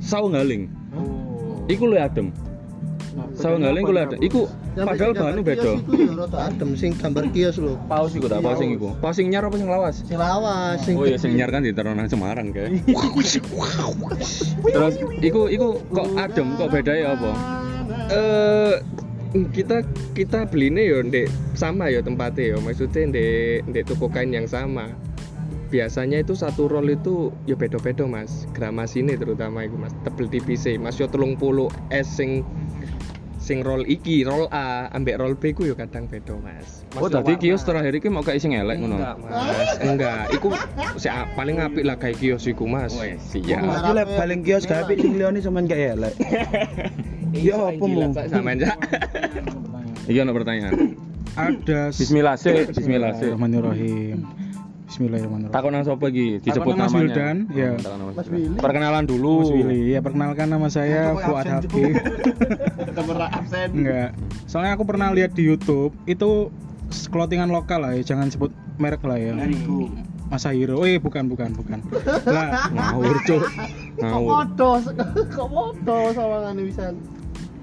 [0.00, 0.68] Saung galing.
[0.96, 1.64] Oh.
[1.68, 2.32] Iku luwe adem.
[3.38, 4.18] Saung galing iku luwe adem.
[4.22, 4.40] Iku
[4.76, 5.70] padahal bahannya beda.
[5.78, 7.74] Iku ya adem sing gambar kios lho.
[7.86, 8.94] Paus iku tak paus iku.
[8.98, 9.96] Paus sing nyar apa sing lawas?
[10.02, 12.82] Sing lawas sing Oh iya sing nyar kan ditaruh nang Semarang kayak.
[14.74, 17.30] Terus iku iku kok adem kok beda ya apa?
[18.08, 18.74] Eh
[19.52, 19.84] kita
[20.16, 24.88] kita belinya yo ndek sama ya tempatnya yo maksudnya ndek ndek toko kain yang sama
[25.68, 30.64] biasanya itu satu roll itu ya beda-beda mas gramas ini terutama itu mas tebel tipis
[30.80, 32.40] mas yo telung puluh S sing
[33.48, 37.40] sing roll iki roll A ambek roll B ku yo kadang beda mas Oh tadi
[37.40, 39.00] kios terakhir iki mau kayak sing elek ngono.
[39.00, 40.48] enggak mas enggak iku
[41.00, 43.80] si paling apik lah kayak kios iku mas Wes, iya Mas.
[43.80, 46.14] Aku lek paling kios gak apik sing liyane sampean gak elek.
[47.28, 48.08] Ya apa mau?
[48.24, 48.72] sama aja
[50.08, 50.96] Iki ana pertanyaan.
[51.36, 53.28] Ada Bismillah sih, bismillah sih.
[53.28, 54.47] Bismillahirrahmanirrahim.
[54.88, 55.52] Bismillahirrahmanirrahim.
[55.52, 56.40] Takon nang sapa iki?
[56.40, 57.04] Disebut Takon Mas namanya.
[57.04, 57.70] Wildan, ya.
[57.76, 58.56] Oh, Mas Wildan.
[58.56, 58.58] Willy.
[58.64, 59.34] Perkenalan dulu.
[59.44, 61.92] Mas Willy, ya perkenalkan nama saya Fuad Habib.
[62.96, 63.68] Temerak absen.
[63.76, 64.10] Enggak.
[64.48, 66.48] Soalnya aku pernah lihat di YouTube itu
[67.12, 68.48] clothingan lokal lah ya, jangan sebut
[68.80, 69.36] merek lah ya.
[70.32, 70.80] Masahiro.
[70.88, 71.84] Eh bukan bukan bukan.
[72.24, 74.70] Lah, ngawur cuk Kok ngawur modo,
[75.28, 76.94] kok modo sama ngene wisan.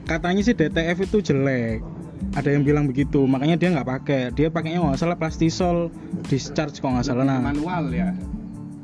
[0.06, 1.82] katanya sih DTF itu jelek.
[2.34, 4.22] Ada yang bilang begitu, makanya dia nggak pakai.
[4.34, 5.94] Dia pakainya nggak salah plastisol
[6.26, 7.22] discharge kok nggak salah.
[7.22, 8.18] Nah, manual ya?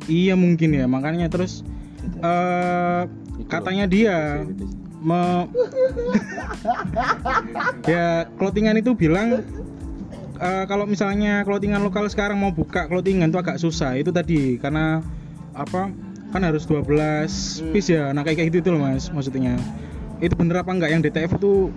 [0.10, 1.62] iya mungkin ya, makanya terus
[2.22, 3.02] eh
[3.50, 4.46] katanya dia
[5.02, 5.22] me
[7.92, 9.42] ya clothingan itu bilang
[10.38, 13.98] eh, kalau misalnya clothingan lokal sekarang mau buka clothingan itu agak susah.
[13.98, 15.02] Itu tadi karena
[15.54, 15.92] apa
[16.32, 18.14] kan harus 12 piece ya.
[18.14, 19.58] Nah kayak kayak gitu itu loh mas maksudnya.
[20.22, 20.94] Itu bener apa enggak?
[20.94, 21.74] Yang DTF itu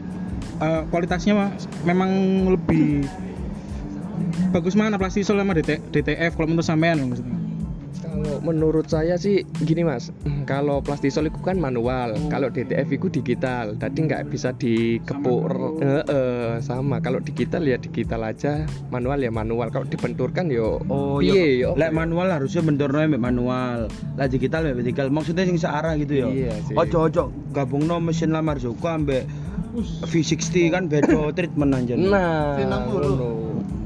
[0.56, 1.34] eh, kualitasnya
[1.82, 2.10] memang
[2.50, 3.06] lebih
[4.50, 7.38] bagus mana plastisol sama DT, DTF kalau menurut sampean loh maksudnya
[8.04, 10.14] Kalau menurut saya sih gini mas,
[10.44, 15.50] kalau plastisol itu kan manual, kalau DTF itu digital, jadi nggak bisa dikepuk
[15.82, 17.00] Eh, eh, sama.
[17.00, 19.66] Kalau digital ya digital aja, manual ya manual.
[19.68, 21.74] Kalau dibenturkan yo, oh piye yo.
[21.74, 26.26] lek manual harusnya benturnya mek manual lah digital mek digital maksudnya sing searah gitu ya
[26.30, 26.74] Iya sih.
[26.76, 29.26] ojo ojo gabungno mesin lamar Joko ambek
[30.04, 32.58] V60 kan beda treatment anjen Nah.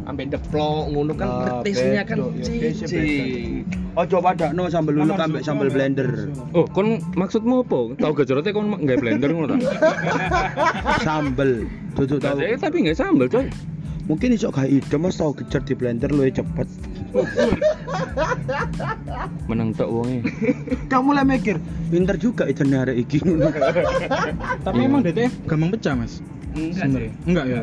[0.09, 1.13] Ambek deplok ngono.
[1.13, 3.61] Kan Ah, tesnya kan ya, tesnya cici.
[3.93, 6.33] ojo padakno sambel luluk ambek sambel blender.
[6.57, 7.93] Oh kon maksudmu apa?
[8.01, 9.57] Tau gajorote kon nggak blender ngono ta?
[11.05, 11.69] Sambel.
[11.93, 13.53] Duduk tahu tapi nggak sambel coy.
[14.09, 16.65] Mungkin iso gak ide mas tau gecer di blender lu cepet
[19.49, 20.21] menang tok wonge.
[20.93, 21.57] Kamu mulai mikir
[21.89, 23.19] pinter juga itu arek iki.
[24.65, 26.21] Tapi emang DTF gampang pecah mas?
[26.53, 27.13] Sebenarnya.
[27.25, 27.59] enggak ya?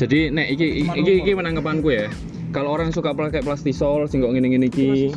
[0.00, 2.08] Jadi nek iki iki iki menanggapanku ya.
[2.52, 5.08] Kalau orang suka pakai plastisol sing kok ngene-ngene iki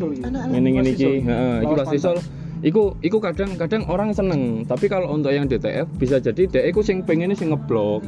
[0.55, 2.15] ngene-ngene iki heeh iki plastisol
[2.65, 4.65] iku iku kadang-kadang orang seneng.
[4.65, 8.01] Tapi kalau untuk yang DTF bisa jadi dek iku sing pengen sing ngeblok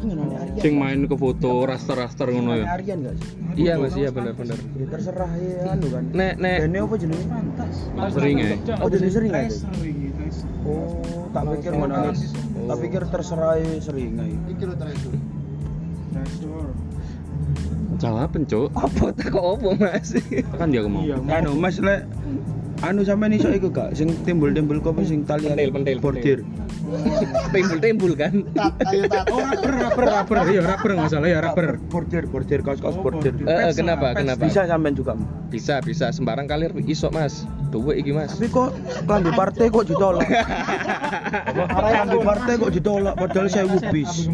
[0.58, 2.66] sing main ke foto raster-raster ngono ya.
[2.82, 3.70] Sih?
[3.70, 4.58] Iya Mas, iya benar-benar.
[4.58, 6.04] ya terserah ya anu kan.
[6.14, 6.58] Nek nek.
[6.66, 7.26] Dene apa jenenge?
[8.10, 8.50] Sering ya
[8.82, 9.56] oh jadi sering aja
[10.68, 12.12] oh tak pikir mana
[12.68, 15.14] tak pikir terserah ya sering aja Iki lho terakhir.
[17.98, 18.70] jawab pencuk.
[18.78, 20.14] Apa tak kok apa Mas?
[20.54, 21.02] kan dia ngomong.
[21.34, 22.06] Anu mas lek
[22.86, 23.98] anu sampean iso iku gak?
[23.98, 26.40] Sing timbul-timbul kopi sing tali Pentil, pentil, bordir.
[27.54, 28.46] Timbul-timbul kan.
[28.88, 30.36] Ayo oh rapper rapper rapper.
[30.48, 31.82] Iya rapper nggak salah ya rapper.
[31.90, 33.34] Bordir bordir kaos-kaos bordir.
[33.44, 34.14] Eh, eh, kenapa?
[34.16, 34.46] Kenapa?
[34.46, 35.18] bisa sampean juga
[35.52, 36.12] Bisa, bisa.
[36.14, 37.44] Sembarang kalir iso Mas.
[37.68, 38.36] Duwe iki Mas.
[38.38, 38.72] tapi kok
[39.04, 40.24] klambi partai kok ditolak?
[41.68, 44.32] Klambi partai kok ditolak padahal saya bis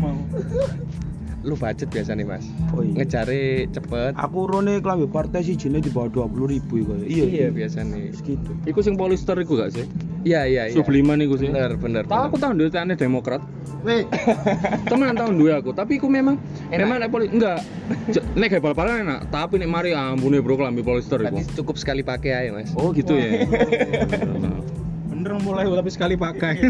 [1.43, 2.47] Lu budget biasa nih Mas.
[2.71, 4.15] oh iya Ngejare cepet.
[4.15, 8.11] aku rone klambi partai sih jine di bawah 20 ribu ya iya Iya biasa nih.
[8.13, 9.83] segitu iku sing polister iku gak sih
[10.23, 10.73] Iya iya iya.
[10.73, 12.03] Subliman iku sih Bener bener.
[12.03, 13.43] Tahu aku tahun dulu aneh Demokrat
[13.83, 14.07] Weh,
[14.87, 16.79] teman tahun dua aku tapi aku memang Enak.
[16.79, 17.59] memang nek poli enggak
[18.07, 21.99] J- nek kayak bal-balan enak tapi nek mari ampune bro kelambi polister iku cukup sekali
[21.99, 22.71] pakai aja Mas.
[22.73, 23.43] oh gitu ya
[25.11, 26.63] bener mulai tapi sekali pakai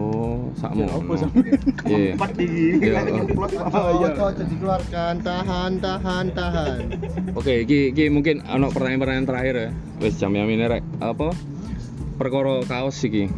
[0.00, 1.40] oh sakmu apa sampe?
[1.84, 2.16] iya.
[2.16, 2.48] Empat di
[2.80, 3.00] Iya,
[4.32, 6.78] dikeluarkan, tahan, tahan, tahan.
[7.36, 9.68] oke iki iki mungkin ono pertanyaan-pertanyaan terakhir ya.
[10.00, 10.80] Wis jam yang ini rek.
[11.04, 11.36] Apa?
[12.16, 13.28] Perkara kaos iki.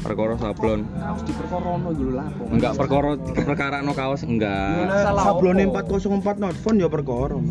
[0.00, 0.86] Perkara sablon.
[0.94, 4.86] Harus diperkorono dulu lah enggak perkara perkara no kaos enggak.
[5.18, 7.42] Sablone 404 not phone ya perkara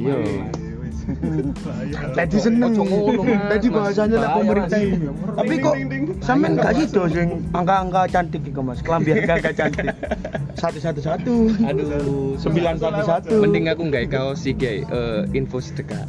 [0.00, 0.16] iya
[2.14, 2.72] Tadi seneng.
[3.48, 4.80] Tadi bahasanya lah pemerintah.
[5.40, 5.74] Tapi kok
[6.20, 8.80] sampean gak gitu sing angka-angka cantik iku Mas.
[8.80, 9.90] Kelambi angka cantik.
[10.58, 11.34] Satu satu satu.
[11.64, 13.34] Aduh, Sembilan satu satu.
[13.40, 14.88] Mending aku nggak kaos sih kayak
[15.32, 16.04] info sedekah.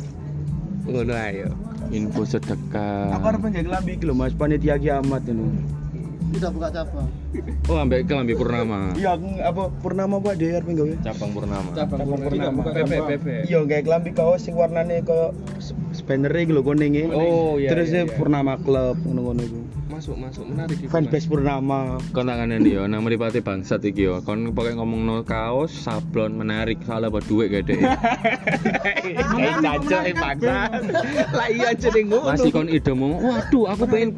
[0.88, 1.52] Ngono ayo.
[1.92, 5.44] info sedekah Aku arep nggak kelambi iki lho Mas, panitia kiamat ini.
[6.32, 7.08] Tidak buka cabang.
[7.68, 10.94] oh ambek kelambi purnama Iya, aku apa purnama Pak DR pengen gawe.
[11.04, 13.26] cabang purnama PP PP.
[13.48, 15.36] Iya, kayak kelambi kaos sing warnane koyo
[16.08, 17.12] banner iki lho kuning.
[17.12, 18.16] Oh, iya, Terus iya, e iya.
[18.16, 19.61] Purnama Club ngono-ngono iku.
[20.02, 20.90] Masuk masuk menarik itu.
[20.90, 22.02] Fanbase Purnama.
[22.10, 27.06] kon tanganan yo nang mripate bangsat iki yo kon pokoke ngomongno kaos sablon menarik salah
[27.06, 30.74] buat duit gede Eh caca eh paksa.
[31.30, 32.34] Lah iya jeneng ngono.
[32.34, 34.10] masih kon idemu waduh aku pengen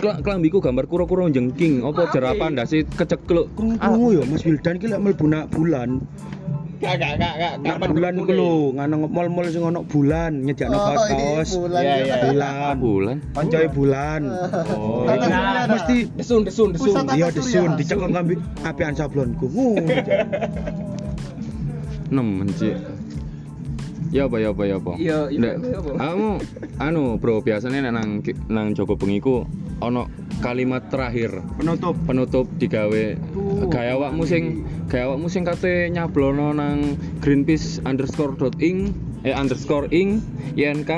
[0.00, 5.00] kel- kelambiku gambar kuro-kuro jengking apa jerapan ndase kecekluk Krungu ya Mas Wildan ki lek
[5.02, 6.00] mlebu nak bulan.
[6.78, 7.52] Gak gak gak gak.
[7.58, 11.50] Nak bulan ku lho, ngono mall-mall sing ono bulan nyediakno Oh, kaos-kaos.
[11.58, 12.04] bulan Iya, ya.
[12.04, 12.16] iya.
[12.24, 12.74] Bulan.
[12.78, 14.20] bulan Koncoe bulan.
[14.70, 16.94] oh Nah, mesti Desun desun desun.
[17.10, 17.76] Iya desun surya.
[17.76, 19.50] dicekel kambi apian sablonku.
[22.08, 22.76] Nemen cik
[24.08, 25.90] ya apa ya apa ya apa Iya, iya, Ndak, iya, apa?
[26.00, 26.30] kamu
[26.80, 28.08] anu bro biasanya nek nang
[28.48, 29.44] nang Joko Bengi ku
[29.78, 30.08] ono
[30.40, 31.92] kalimat terakhir Penutup.
[32.08, 33.04] penutup digawe
[33.68, 39.84] gaya awakmu sing gaya awakmu sing kate nyablono nang greenpeace underscore dot ing eh underscore
[39.92, 40.24] ing
[40.56, 40.88] INK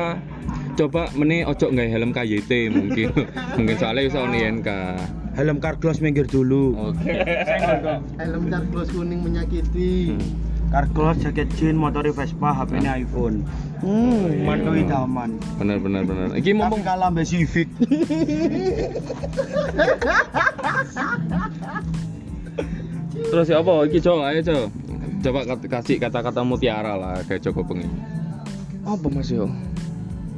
[0.79, 3.11] coba meni ojo nggak helm KYT mungkin
[3.59, 4.71] mungkin soalnya bisa on INK
[5.31, 6.75] Helm Carglass minggir dulu.
[6.91, 7.07] oke
[8.19, 10.19] Helm Carglass kuning menyakiti.
[10.71, 13.43] Carglass jaket jean, motor Vespa, HP ini iPhone.
[13.83, 15.39] Hmm, mantu idaman.
[15.59, 17.69] benar benar benar iki mumpung kalah mbak Civic.
[23.31, 24.67] terus ya apa iki coba ayo coba
[25.21, 25.39] coba
[25.71, 27.89] kasih kata-kata mutiara lah kayak Joko pengen
[28.81, 29.45] Apa Mas yo?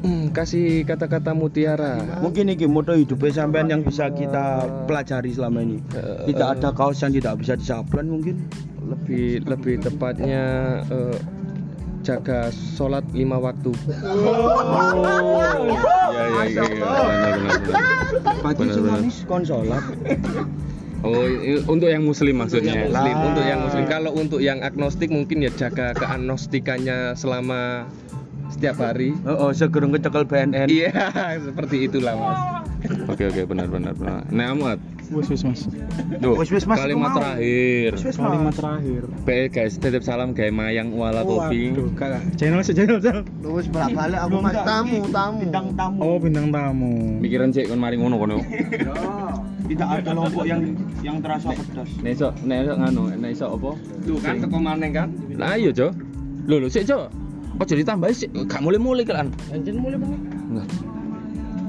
[0.03, 2.19] Hmm, kasih kata-kata mutiara.
[2.19, 5.79] Mungkin ini moto hidupnya sampean yang bisa kita pelajari selama ini.
[5.95, 8.43] Eh, Tidak ada kaos yang tidak bisa disablon mungkin.
[8.83, 10.43] Lebih lebih tepatnya
[10.91, 11.15] eh,
[12.03, 13.71] jaga sholat lima waktu.
[13.71, 13.79] oh
[16.11, 16.91] iya iya iya iya
[18.43, 19.07] benar benar benar
[21.03, 21.27] Oh
[21.67, 23.27] untuk yang muslim maksudnya Muslim Lah.
[23.27, 23.85] untuk yang muslim.
[23.91, 27.91] Kalau untuk yang agnostik mungkin ya jaga keagnostikannya selama
[28.53, 29.17] setiap hari.
[29.27, 30.69] Oh, oh segera kecekel BNN.
[30.71, 30.93] Iya,
[31.51, 32.41] seperti itulah Mas.
[32.83, 34.79] oke oke benar benar benar nah amat
[35.13, 35.69] Wis wis Mas.
[36.19, 38.57] Duh, Wis, wis, Mas, kalimat terakhir Wis, wis, Kalimat Mas.
[38.57, 39.03] terakhir.
[39.29, 41.77] Pe guys, titip salam kayak Mayang Wala Kopi.
[41.77, 41.93] Waduh.
[42.41, 43.23] Channel channel channel.
[43.45, 45.39] Berapa kali aku mas tamu tamu.
[45.45, 45.99] Bintang tamu.
[46.01, 47.21] Oh, bintang tamu.
[47.21, 48.37] Pikiran cek kon mari ngono kono.
[48.73, 48.97] Ya,
[49.73, 50.61] tidak ada lombok yang
[51.01, 51.89] yang terasa pedas.
[52.05, 53.71] Nek iso nek iso nganu, nek iso apa?
[54.05, 55.09] Tuh kan teko maneng kan.
[55.35, 55.89] Lah iya, Jo.
[56.45, 57.09] Lho lho sik, Jo.
[57.57, 59.29] Ojo ditambahi sik, gak mulai-mulai kan.
[59.55, 60.21] Anjen mulai banget.
[60.51, 60.69] Enggak.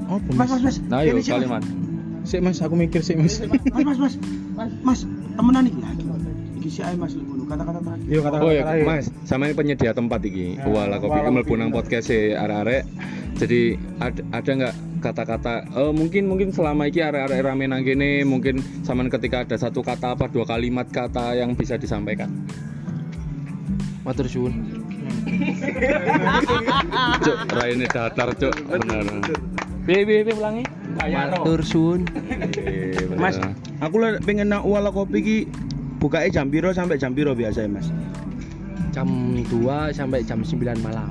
[0.04, 0.76] Oh, Mas, mas, mas.
[0.92, 1.28] Nah, sih, Mas.
[1.32, 1.62] kalimat.
[2.28, 3.40] Sik Mas, aku mikir sik Mas.
[3.72, 4.70] Mas, mas, mas.
[4.84, 5.00] Mas,
[5.36, 5.80] temenan iki.
[5.80, 6.04] Iki
[6.68, 7.44] si ae Mas ngono.
[7.44, 8.06] Kata-kata terakhir.
[8.06, 8.84] Yo kata Oh ya, terakhir.
[8.84, 10.56] Mas, sama ini penyedia tempat iki.
[10.56, 12.82] Ya, Wala Kopi mlebu nang podcast e arek-arek.
[13.34, 13.60] Jadi
[13.98, 19.10] ada ada nggak kata-kata eh, mungkin mungkin selama iki arek-arek rame nang kene mungkin saman
[19.10, 22.30] ketika ada satu kata apa dua kalimat kata yang bisa disampaikan.
[24.04, 24.84] Matur suwun.
[27.24, 28.54] Cuk, raine datar, Cuk.
[28.68, 29.04] Bener.
[29.84, 30.64] Piye piye piye ulangi?
[31.00, 32.04] Matur suwun.
[32.06, 33.16] Bener.
[33.16, 33.36] Mas,
[33.80, 35.38] aku le- pengen nak wala kopi ki
[36.04, 37.88] bukanya jam piro sampai jam piro biasa ya, Mas?
[38.92, 39.08] Jam
[39.40, 41.08] 2 sampai jam 9 malam.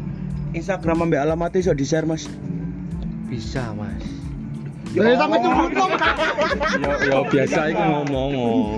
[0.53, 2.29] Instagram ambek alamatnya iso di-share, Mas.
[3.25, 4.05] Bisa, Mas.
[4.93, 5.49] Sampai tuh
[6.77, 8.31] ya ya biasa iku ngomong.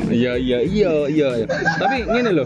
[0.08, 1.30] Iya iya iya iya.
[1.44, 1.48] iya.
[1.76, 2.46] Tapi ngene lho.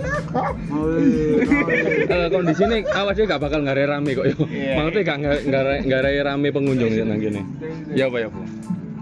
[2.09, 4.41] Eh kondisi ini awas gak bakal ngare rame kok yo.
[4.49, 7.45] Maksudnya gak ngare ngare rame pengunjung ya nang kene.
[7.93, 8.41] Ya apa ya, Bu?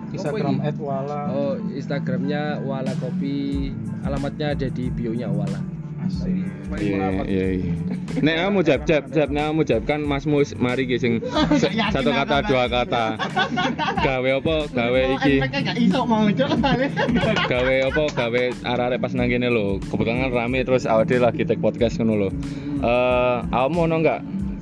[0.10, 1.20] Instagram @wala.
[1.30, 3.70] Oh, Instagramnya Wala Kopi.
[4.02, 5.60] Alamatnya ada di bio-nya Wala.
[5.98, 6.46] Asik.
[6.78, 7.74] Iya iya iya.
[8.17, 11.13] Nek kamu jab jab jab nek kamu jab kan Masmu mari ki sing
[11.60, 13.17] s- satu kata dua kata.
[13.98, 14.56] Gawe apa?
[14.70, 15.36] Gawe iki.
[17.50, 21.98] Gawe apa gawe arek-arek pas nang kene lho kebetulan rame terus awake lagi take podcast
[21.98, 22.30] ngono lho
[22.78, 24.20] eh awakmu ono enggak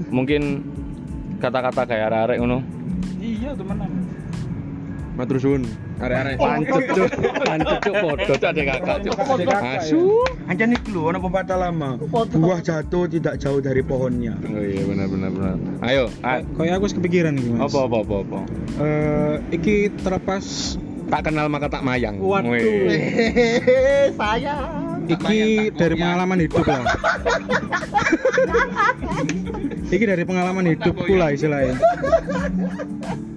[0.08, 0.64] mungkin
[1.38, 2.60] kata-kata kayak arek-arek ngono
[3.18, 3.90] Iya, temenan.
[5.16, 5.64] Matur suwun.
[5.96, 6.36] Arek-arek.
[6.36, 9.16] pancet cuk pancet cuk podo cuk adek kakak cuk
[9.48, 10.04] asu
[10.46, 11.96] Anjan iki lho, ana pepatah lama.
[12.36, 14.36] Buah jatuh tidak jauh dari pohonnya.
[14.46, 17.64] oh iya benar benar benar ayo a- Kayak aku wis kepikiran iki, Mas.
[17.66, 18.40] apa apa apa apa
[18.76, 20.76] Eh, iki terlepas
[21.06, 22.52] tak kenal maka tak mayang Waduh.
[24.20, 24.56] Saya.
[25.16, 25.40] iki
[25.72, 26.82] dari pengalaman hidup lah.
[29.88, 31.78] iki dari pengalaman hidupku lah istilahnya.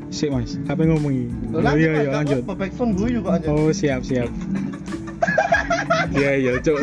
[0.08, 1.26] Sik Mas, apa yang ngomong iki?
[1.52, 2.40] Oh, iya iya lanjut.
[2.42, 3.46] Perfection gue juga aja.
[3.48, 4.28] Oh siap siap.
[6.10, 6.78] iya iya cuk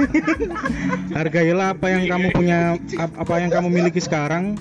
[1.10, 2.60] Hargailah apa yang kamu punya,
[2.96, 4.60] ap- apa yang kamu miliki sekarang,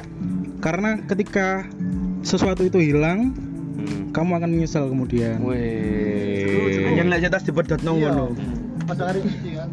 [0.59, 1.69] karena ketika
[2.23, 3.37] sesuatu itu hilang,
[3.75, 4.15] Hmm.
[4.15, 5.43] kamu akan menyesal kemudian.
[5.43, 6.89] Wih.
[6.89, 8.33] Anjan lek cetas dipedot nang ngono.
[8.87, 9.69] Pada hari ini kan.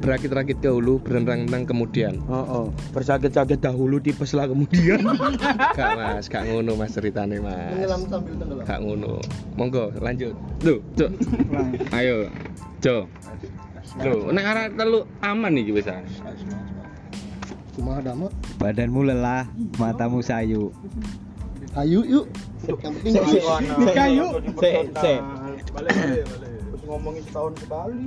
[0.00, 2.22] Berakit-rakit dahulu, berenang-renang kemudian.
[2.30, 2.66] Oh, oh.
[2.96, 5.04] Bersakit-sakit dahulu tipeslah kemudian.
[5.78, 7.76] Gak Mas, gak ngono Mas ceritane Mas.
[7.76, 8.64] Menyelam sambil tenggelam.
[8.64, 9.12] Gak ngono.
[9.58, 10.32] Monggo lanjut.
[10.62, 11.10] Tuh, cuk.
[11.92, 12.32] Ayo,
[12.80, 13.06] Jo.
[14.00, 15.86] Loh, nek arek telu aman iki wis.
[17.76, 18.28] Kumaha damo?
[18.56, 20.72] Badanmu lelah, matamu sayu.
[21.72, 22.26] Ayo yuk.
[22.68, 23.12] Yang penting
[23.80, 24.32] Nikah yuk.
[24.60, 25.20] Sek, sek.
[26.92, 28.04] Ngomongin setahun sekali.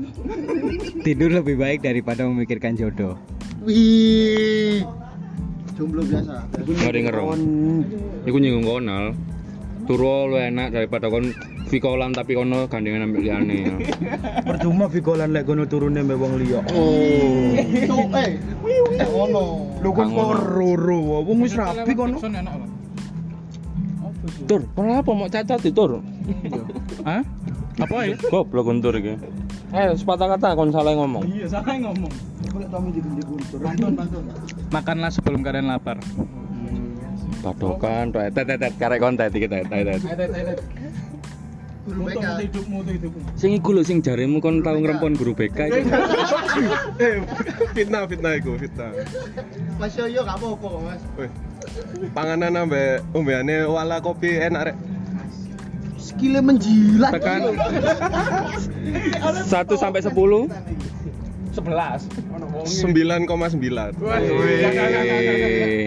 [1.01, 3.17] Tidur lebih baik daripada memikirkan jodoh.
[3.65, 4.85] Wih.
[5.73, 6.45] Jomblo biasa.
[6.85, 7.41] Mari ngerong.
[8.29, 9.17] Iku nyinggung konal.
[9.85, 11.29] Turu lu enak daripada kon
[11.69, 13.75] vikolan tapi kono gandengan ambek liyane ya.
[14.41, 16.61] Percuma Vigolan lek kono turune mbek wong liya.
[16.73, 17.53] Oh.
[17.53, 18.37] Itu eh.
[18.97, 19.77] Eh ono.
[19.85, 20.33] Kang ngono.
[20.41, 22.17] roro, wong wis rapi kono.
[24.49, 26.01] Tur, kono apa mau cacat tur?
[27.05, 27.21] Hah?
[27.75, 28.15] Apa ya?
[28.31, 29.19] Goblok Guntur iki.
[29.75, 31.27] Eh, sepatah kata kon salah ngomong.
[31.27, 32.11] Iya, salah ngomong.
[34.71, 35.99] Makanlah sebelum kalian lapar.
[37.43, 39.99] Padokan, tet tet tet karek konten iki tet tet.
[40.01, 40.59] tet.
[41.85, 43.21] Hidupmu hidupmu.
[43.37, 45.77] Sing iku lho sing jaremu kon tau ngrempon guru BK iku.
[46.95, 47.19] Eh,
[47.75, 48.89] fitnah fitnah iku, fitnah.
[49.75, 51.01] Mas Yoyo gak apa-apa kok, Mas.
[51.19, 51.31] Wih.
[52.15, 54.75] Panganan ambek ombeane wala kopi enak rek.
[56.05, 57.17] Skillnya menjilat.
[57.17, 57.41] Tekan
[59.49, 60.45] 1 sampai 10 11
[61.55, 63.31] 9,9.
[63.95, 64.67] Wih,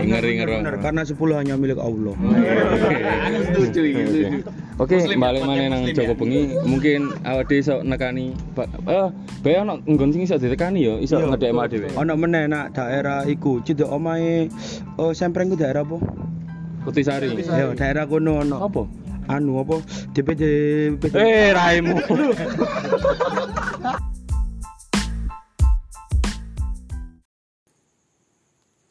[0.08, 0.54] ngeri ngeri.
[0.64, 2.16] Bener, karena 10 hanya milik Allah.
[3.52, 3.80] Setuju
[4.78, 8.30] Oke, balik mana nang Joko Bengi, mungkin awak dhewe iso nekani
[8.86, 9.10] eh
[9.42, 11.34] bae ono nggon sing iso ditekani ya, iso Iya.
[11.34, 11.90] ngedek mak dhewe.
[11.98, 14.46] Ono meneh nak daerah iku, cedek omahe
[14.96, 15.98] oh Sempreng ku daerah apa?
[16.86, 17.34] Kutisari.
[17.42, 18.62] Ya, daerah kono ono.
[18.62, 18.86] Apa?
[19.28, 19.76] Anu apa?
[20.16, 20.42] DPD
[21.12, 21.96] Eh, raimu.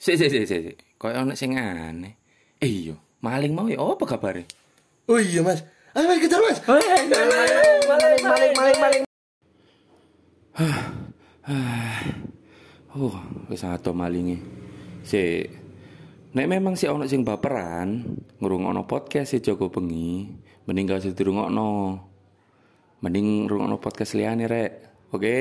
[0.07, 0.61] Sik sik sik sik.
[0.71, 0.75] sik.
[0.95, 2.15] Kayak ono sing aneh.
[2.63, 4.47] Eh iya, maling mau ya apa kabare?
[5.11, 5.67] Oh iya, Mas.
[5.91, 6.63] Ayo mari kejar, Mas.
[12.95, 13.13] Oh,
[13.51, 14.39] wis ato malinge.
[15.03, 15.43] Si
[16.37, 18.05] Nek memang si ono sing baperan
[18.37, 20.29] ngrungokno podcast si Joko Bengi,
[20.69, 21.97] mending gak usah dirungokno.
[23.01, 24.71] Mending ngrungokno podcast liyane rek.
[25.17, 25.37] Oke?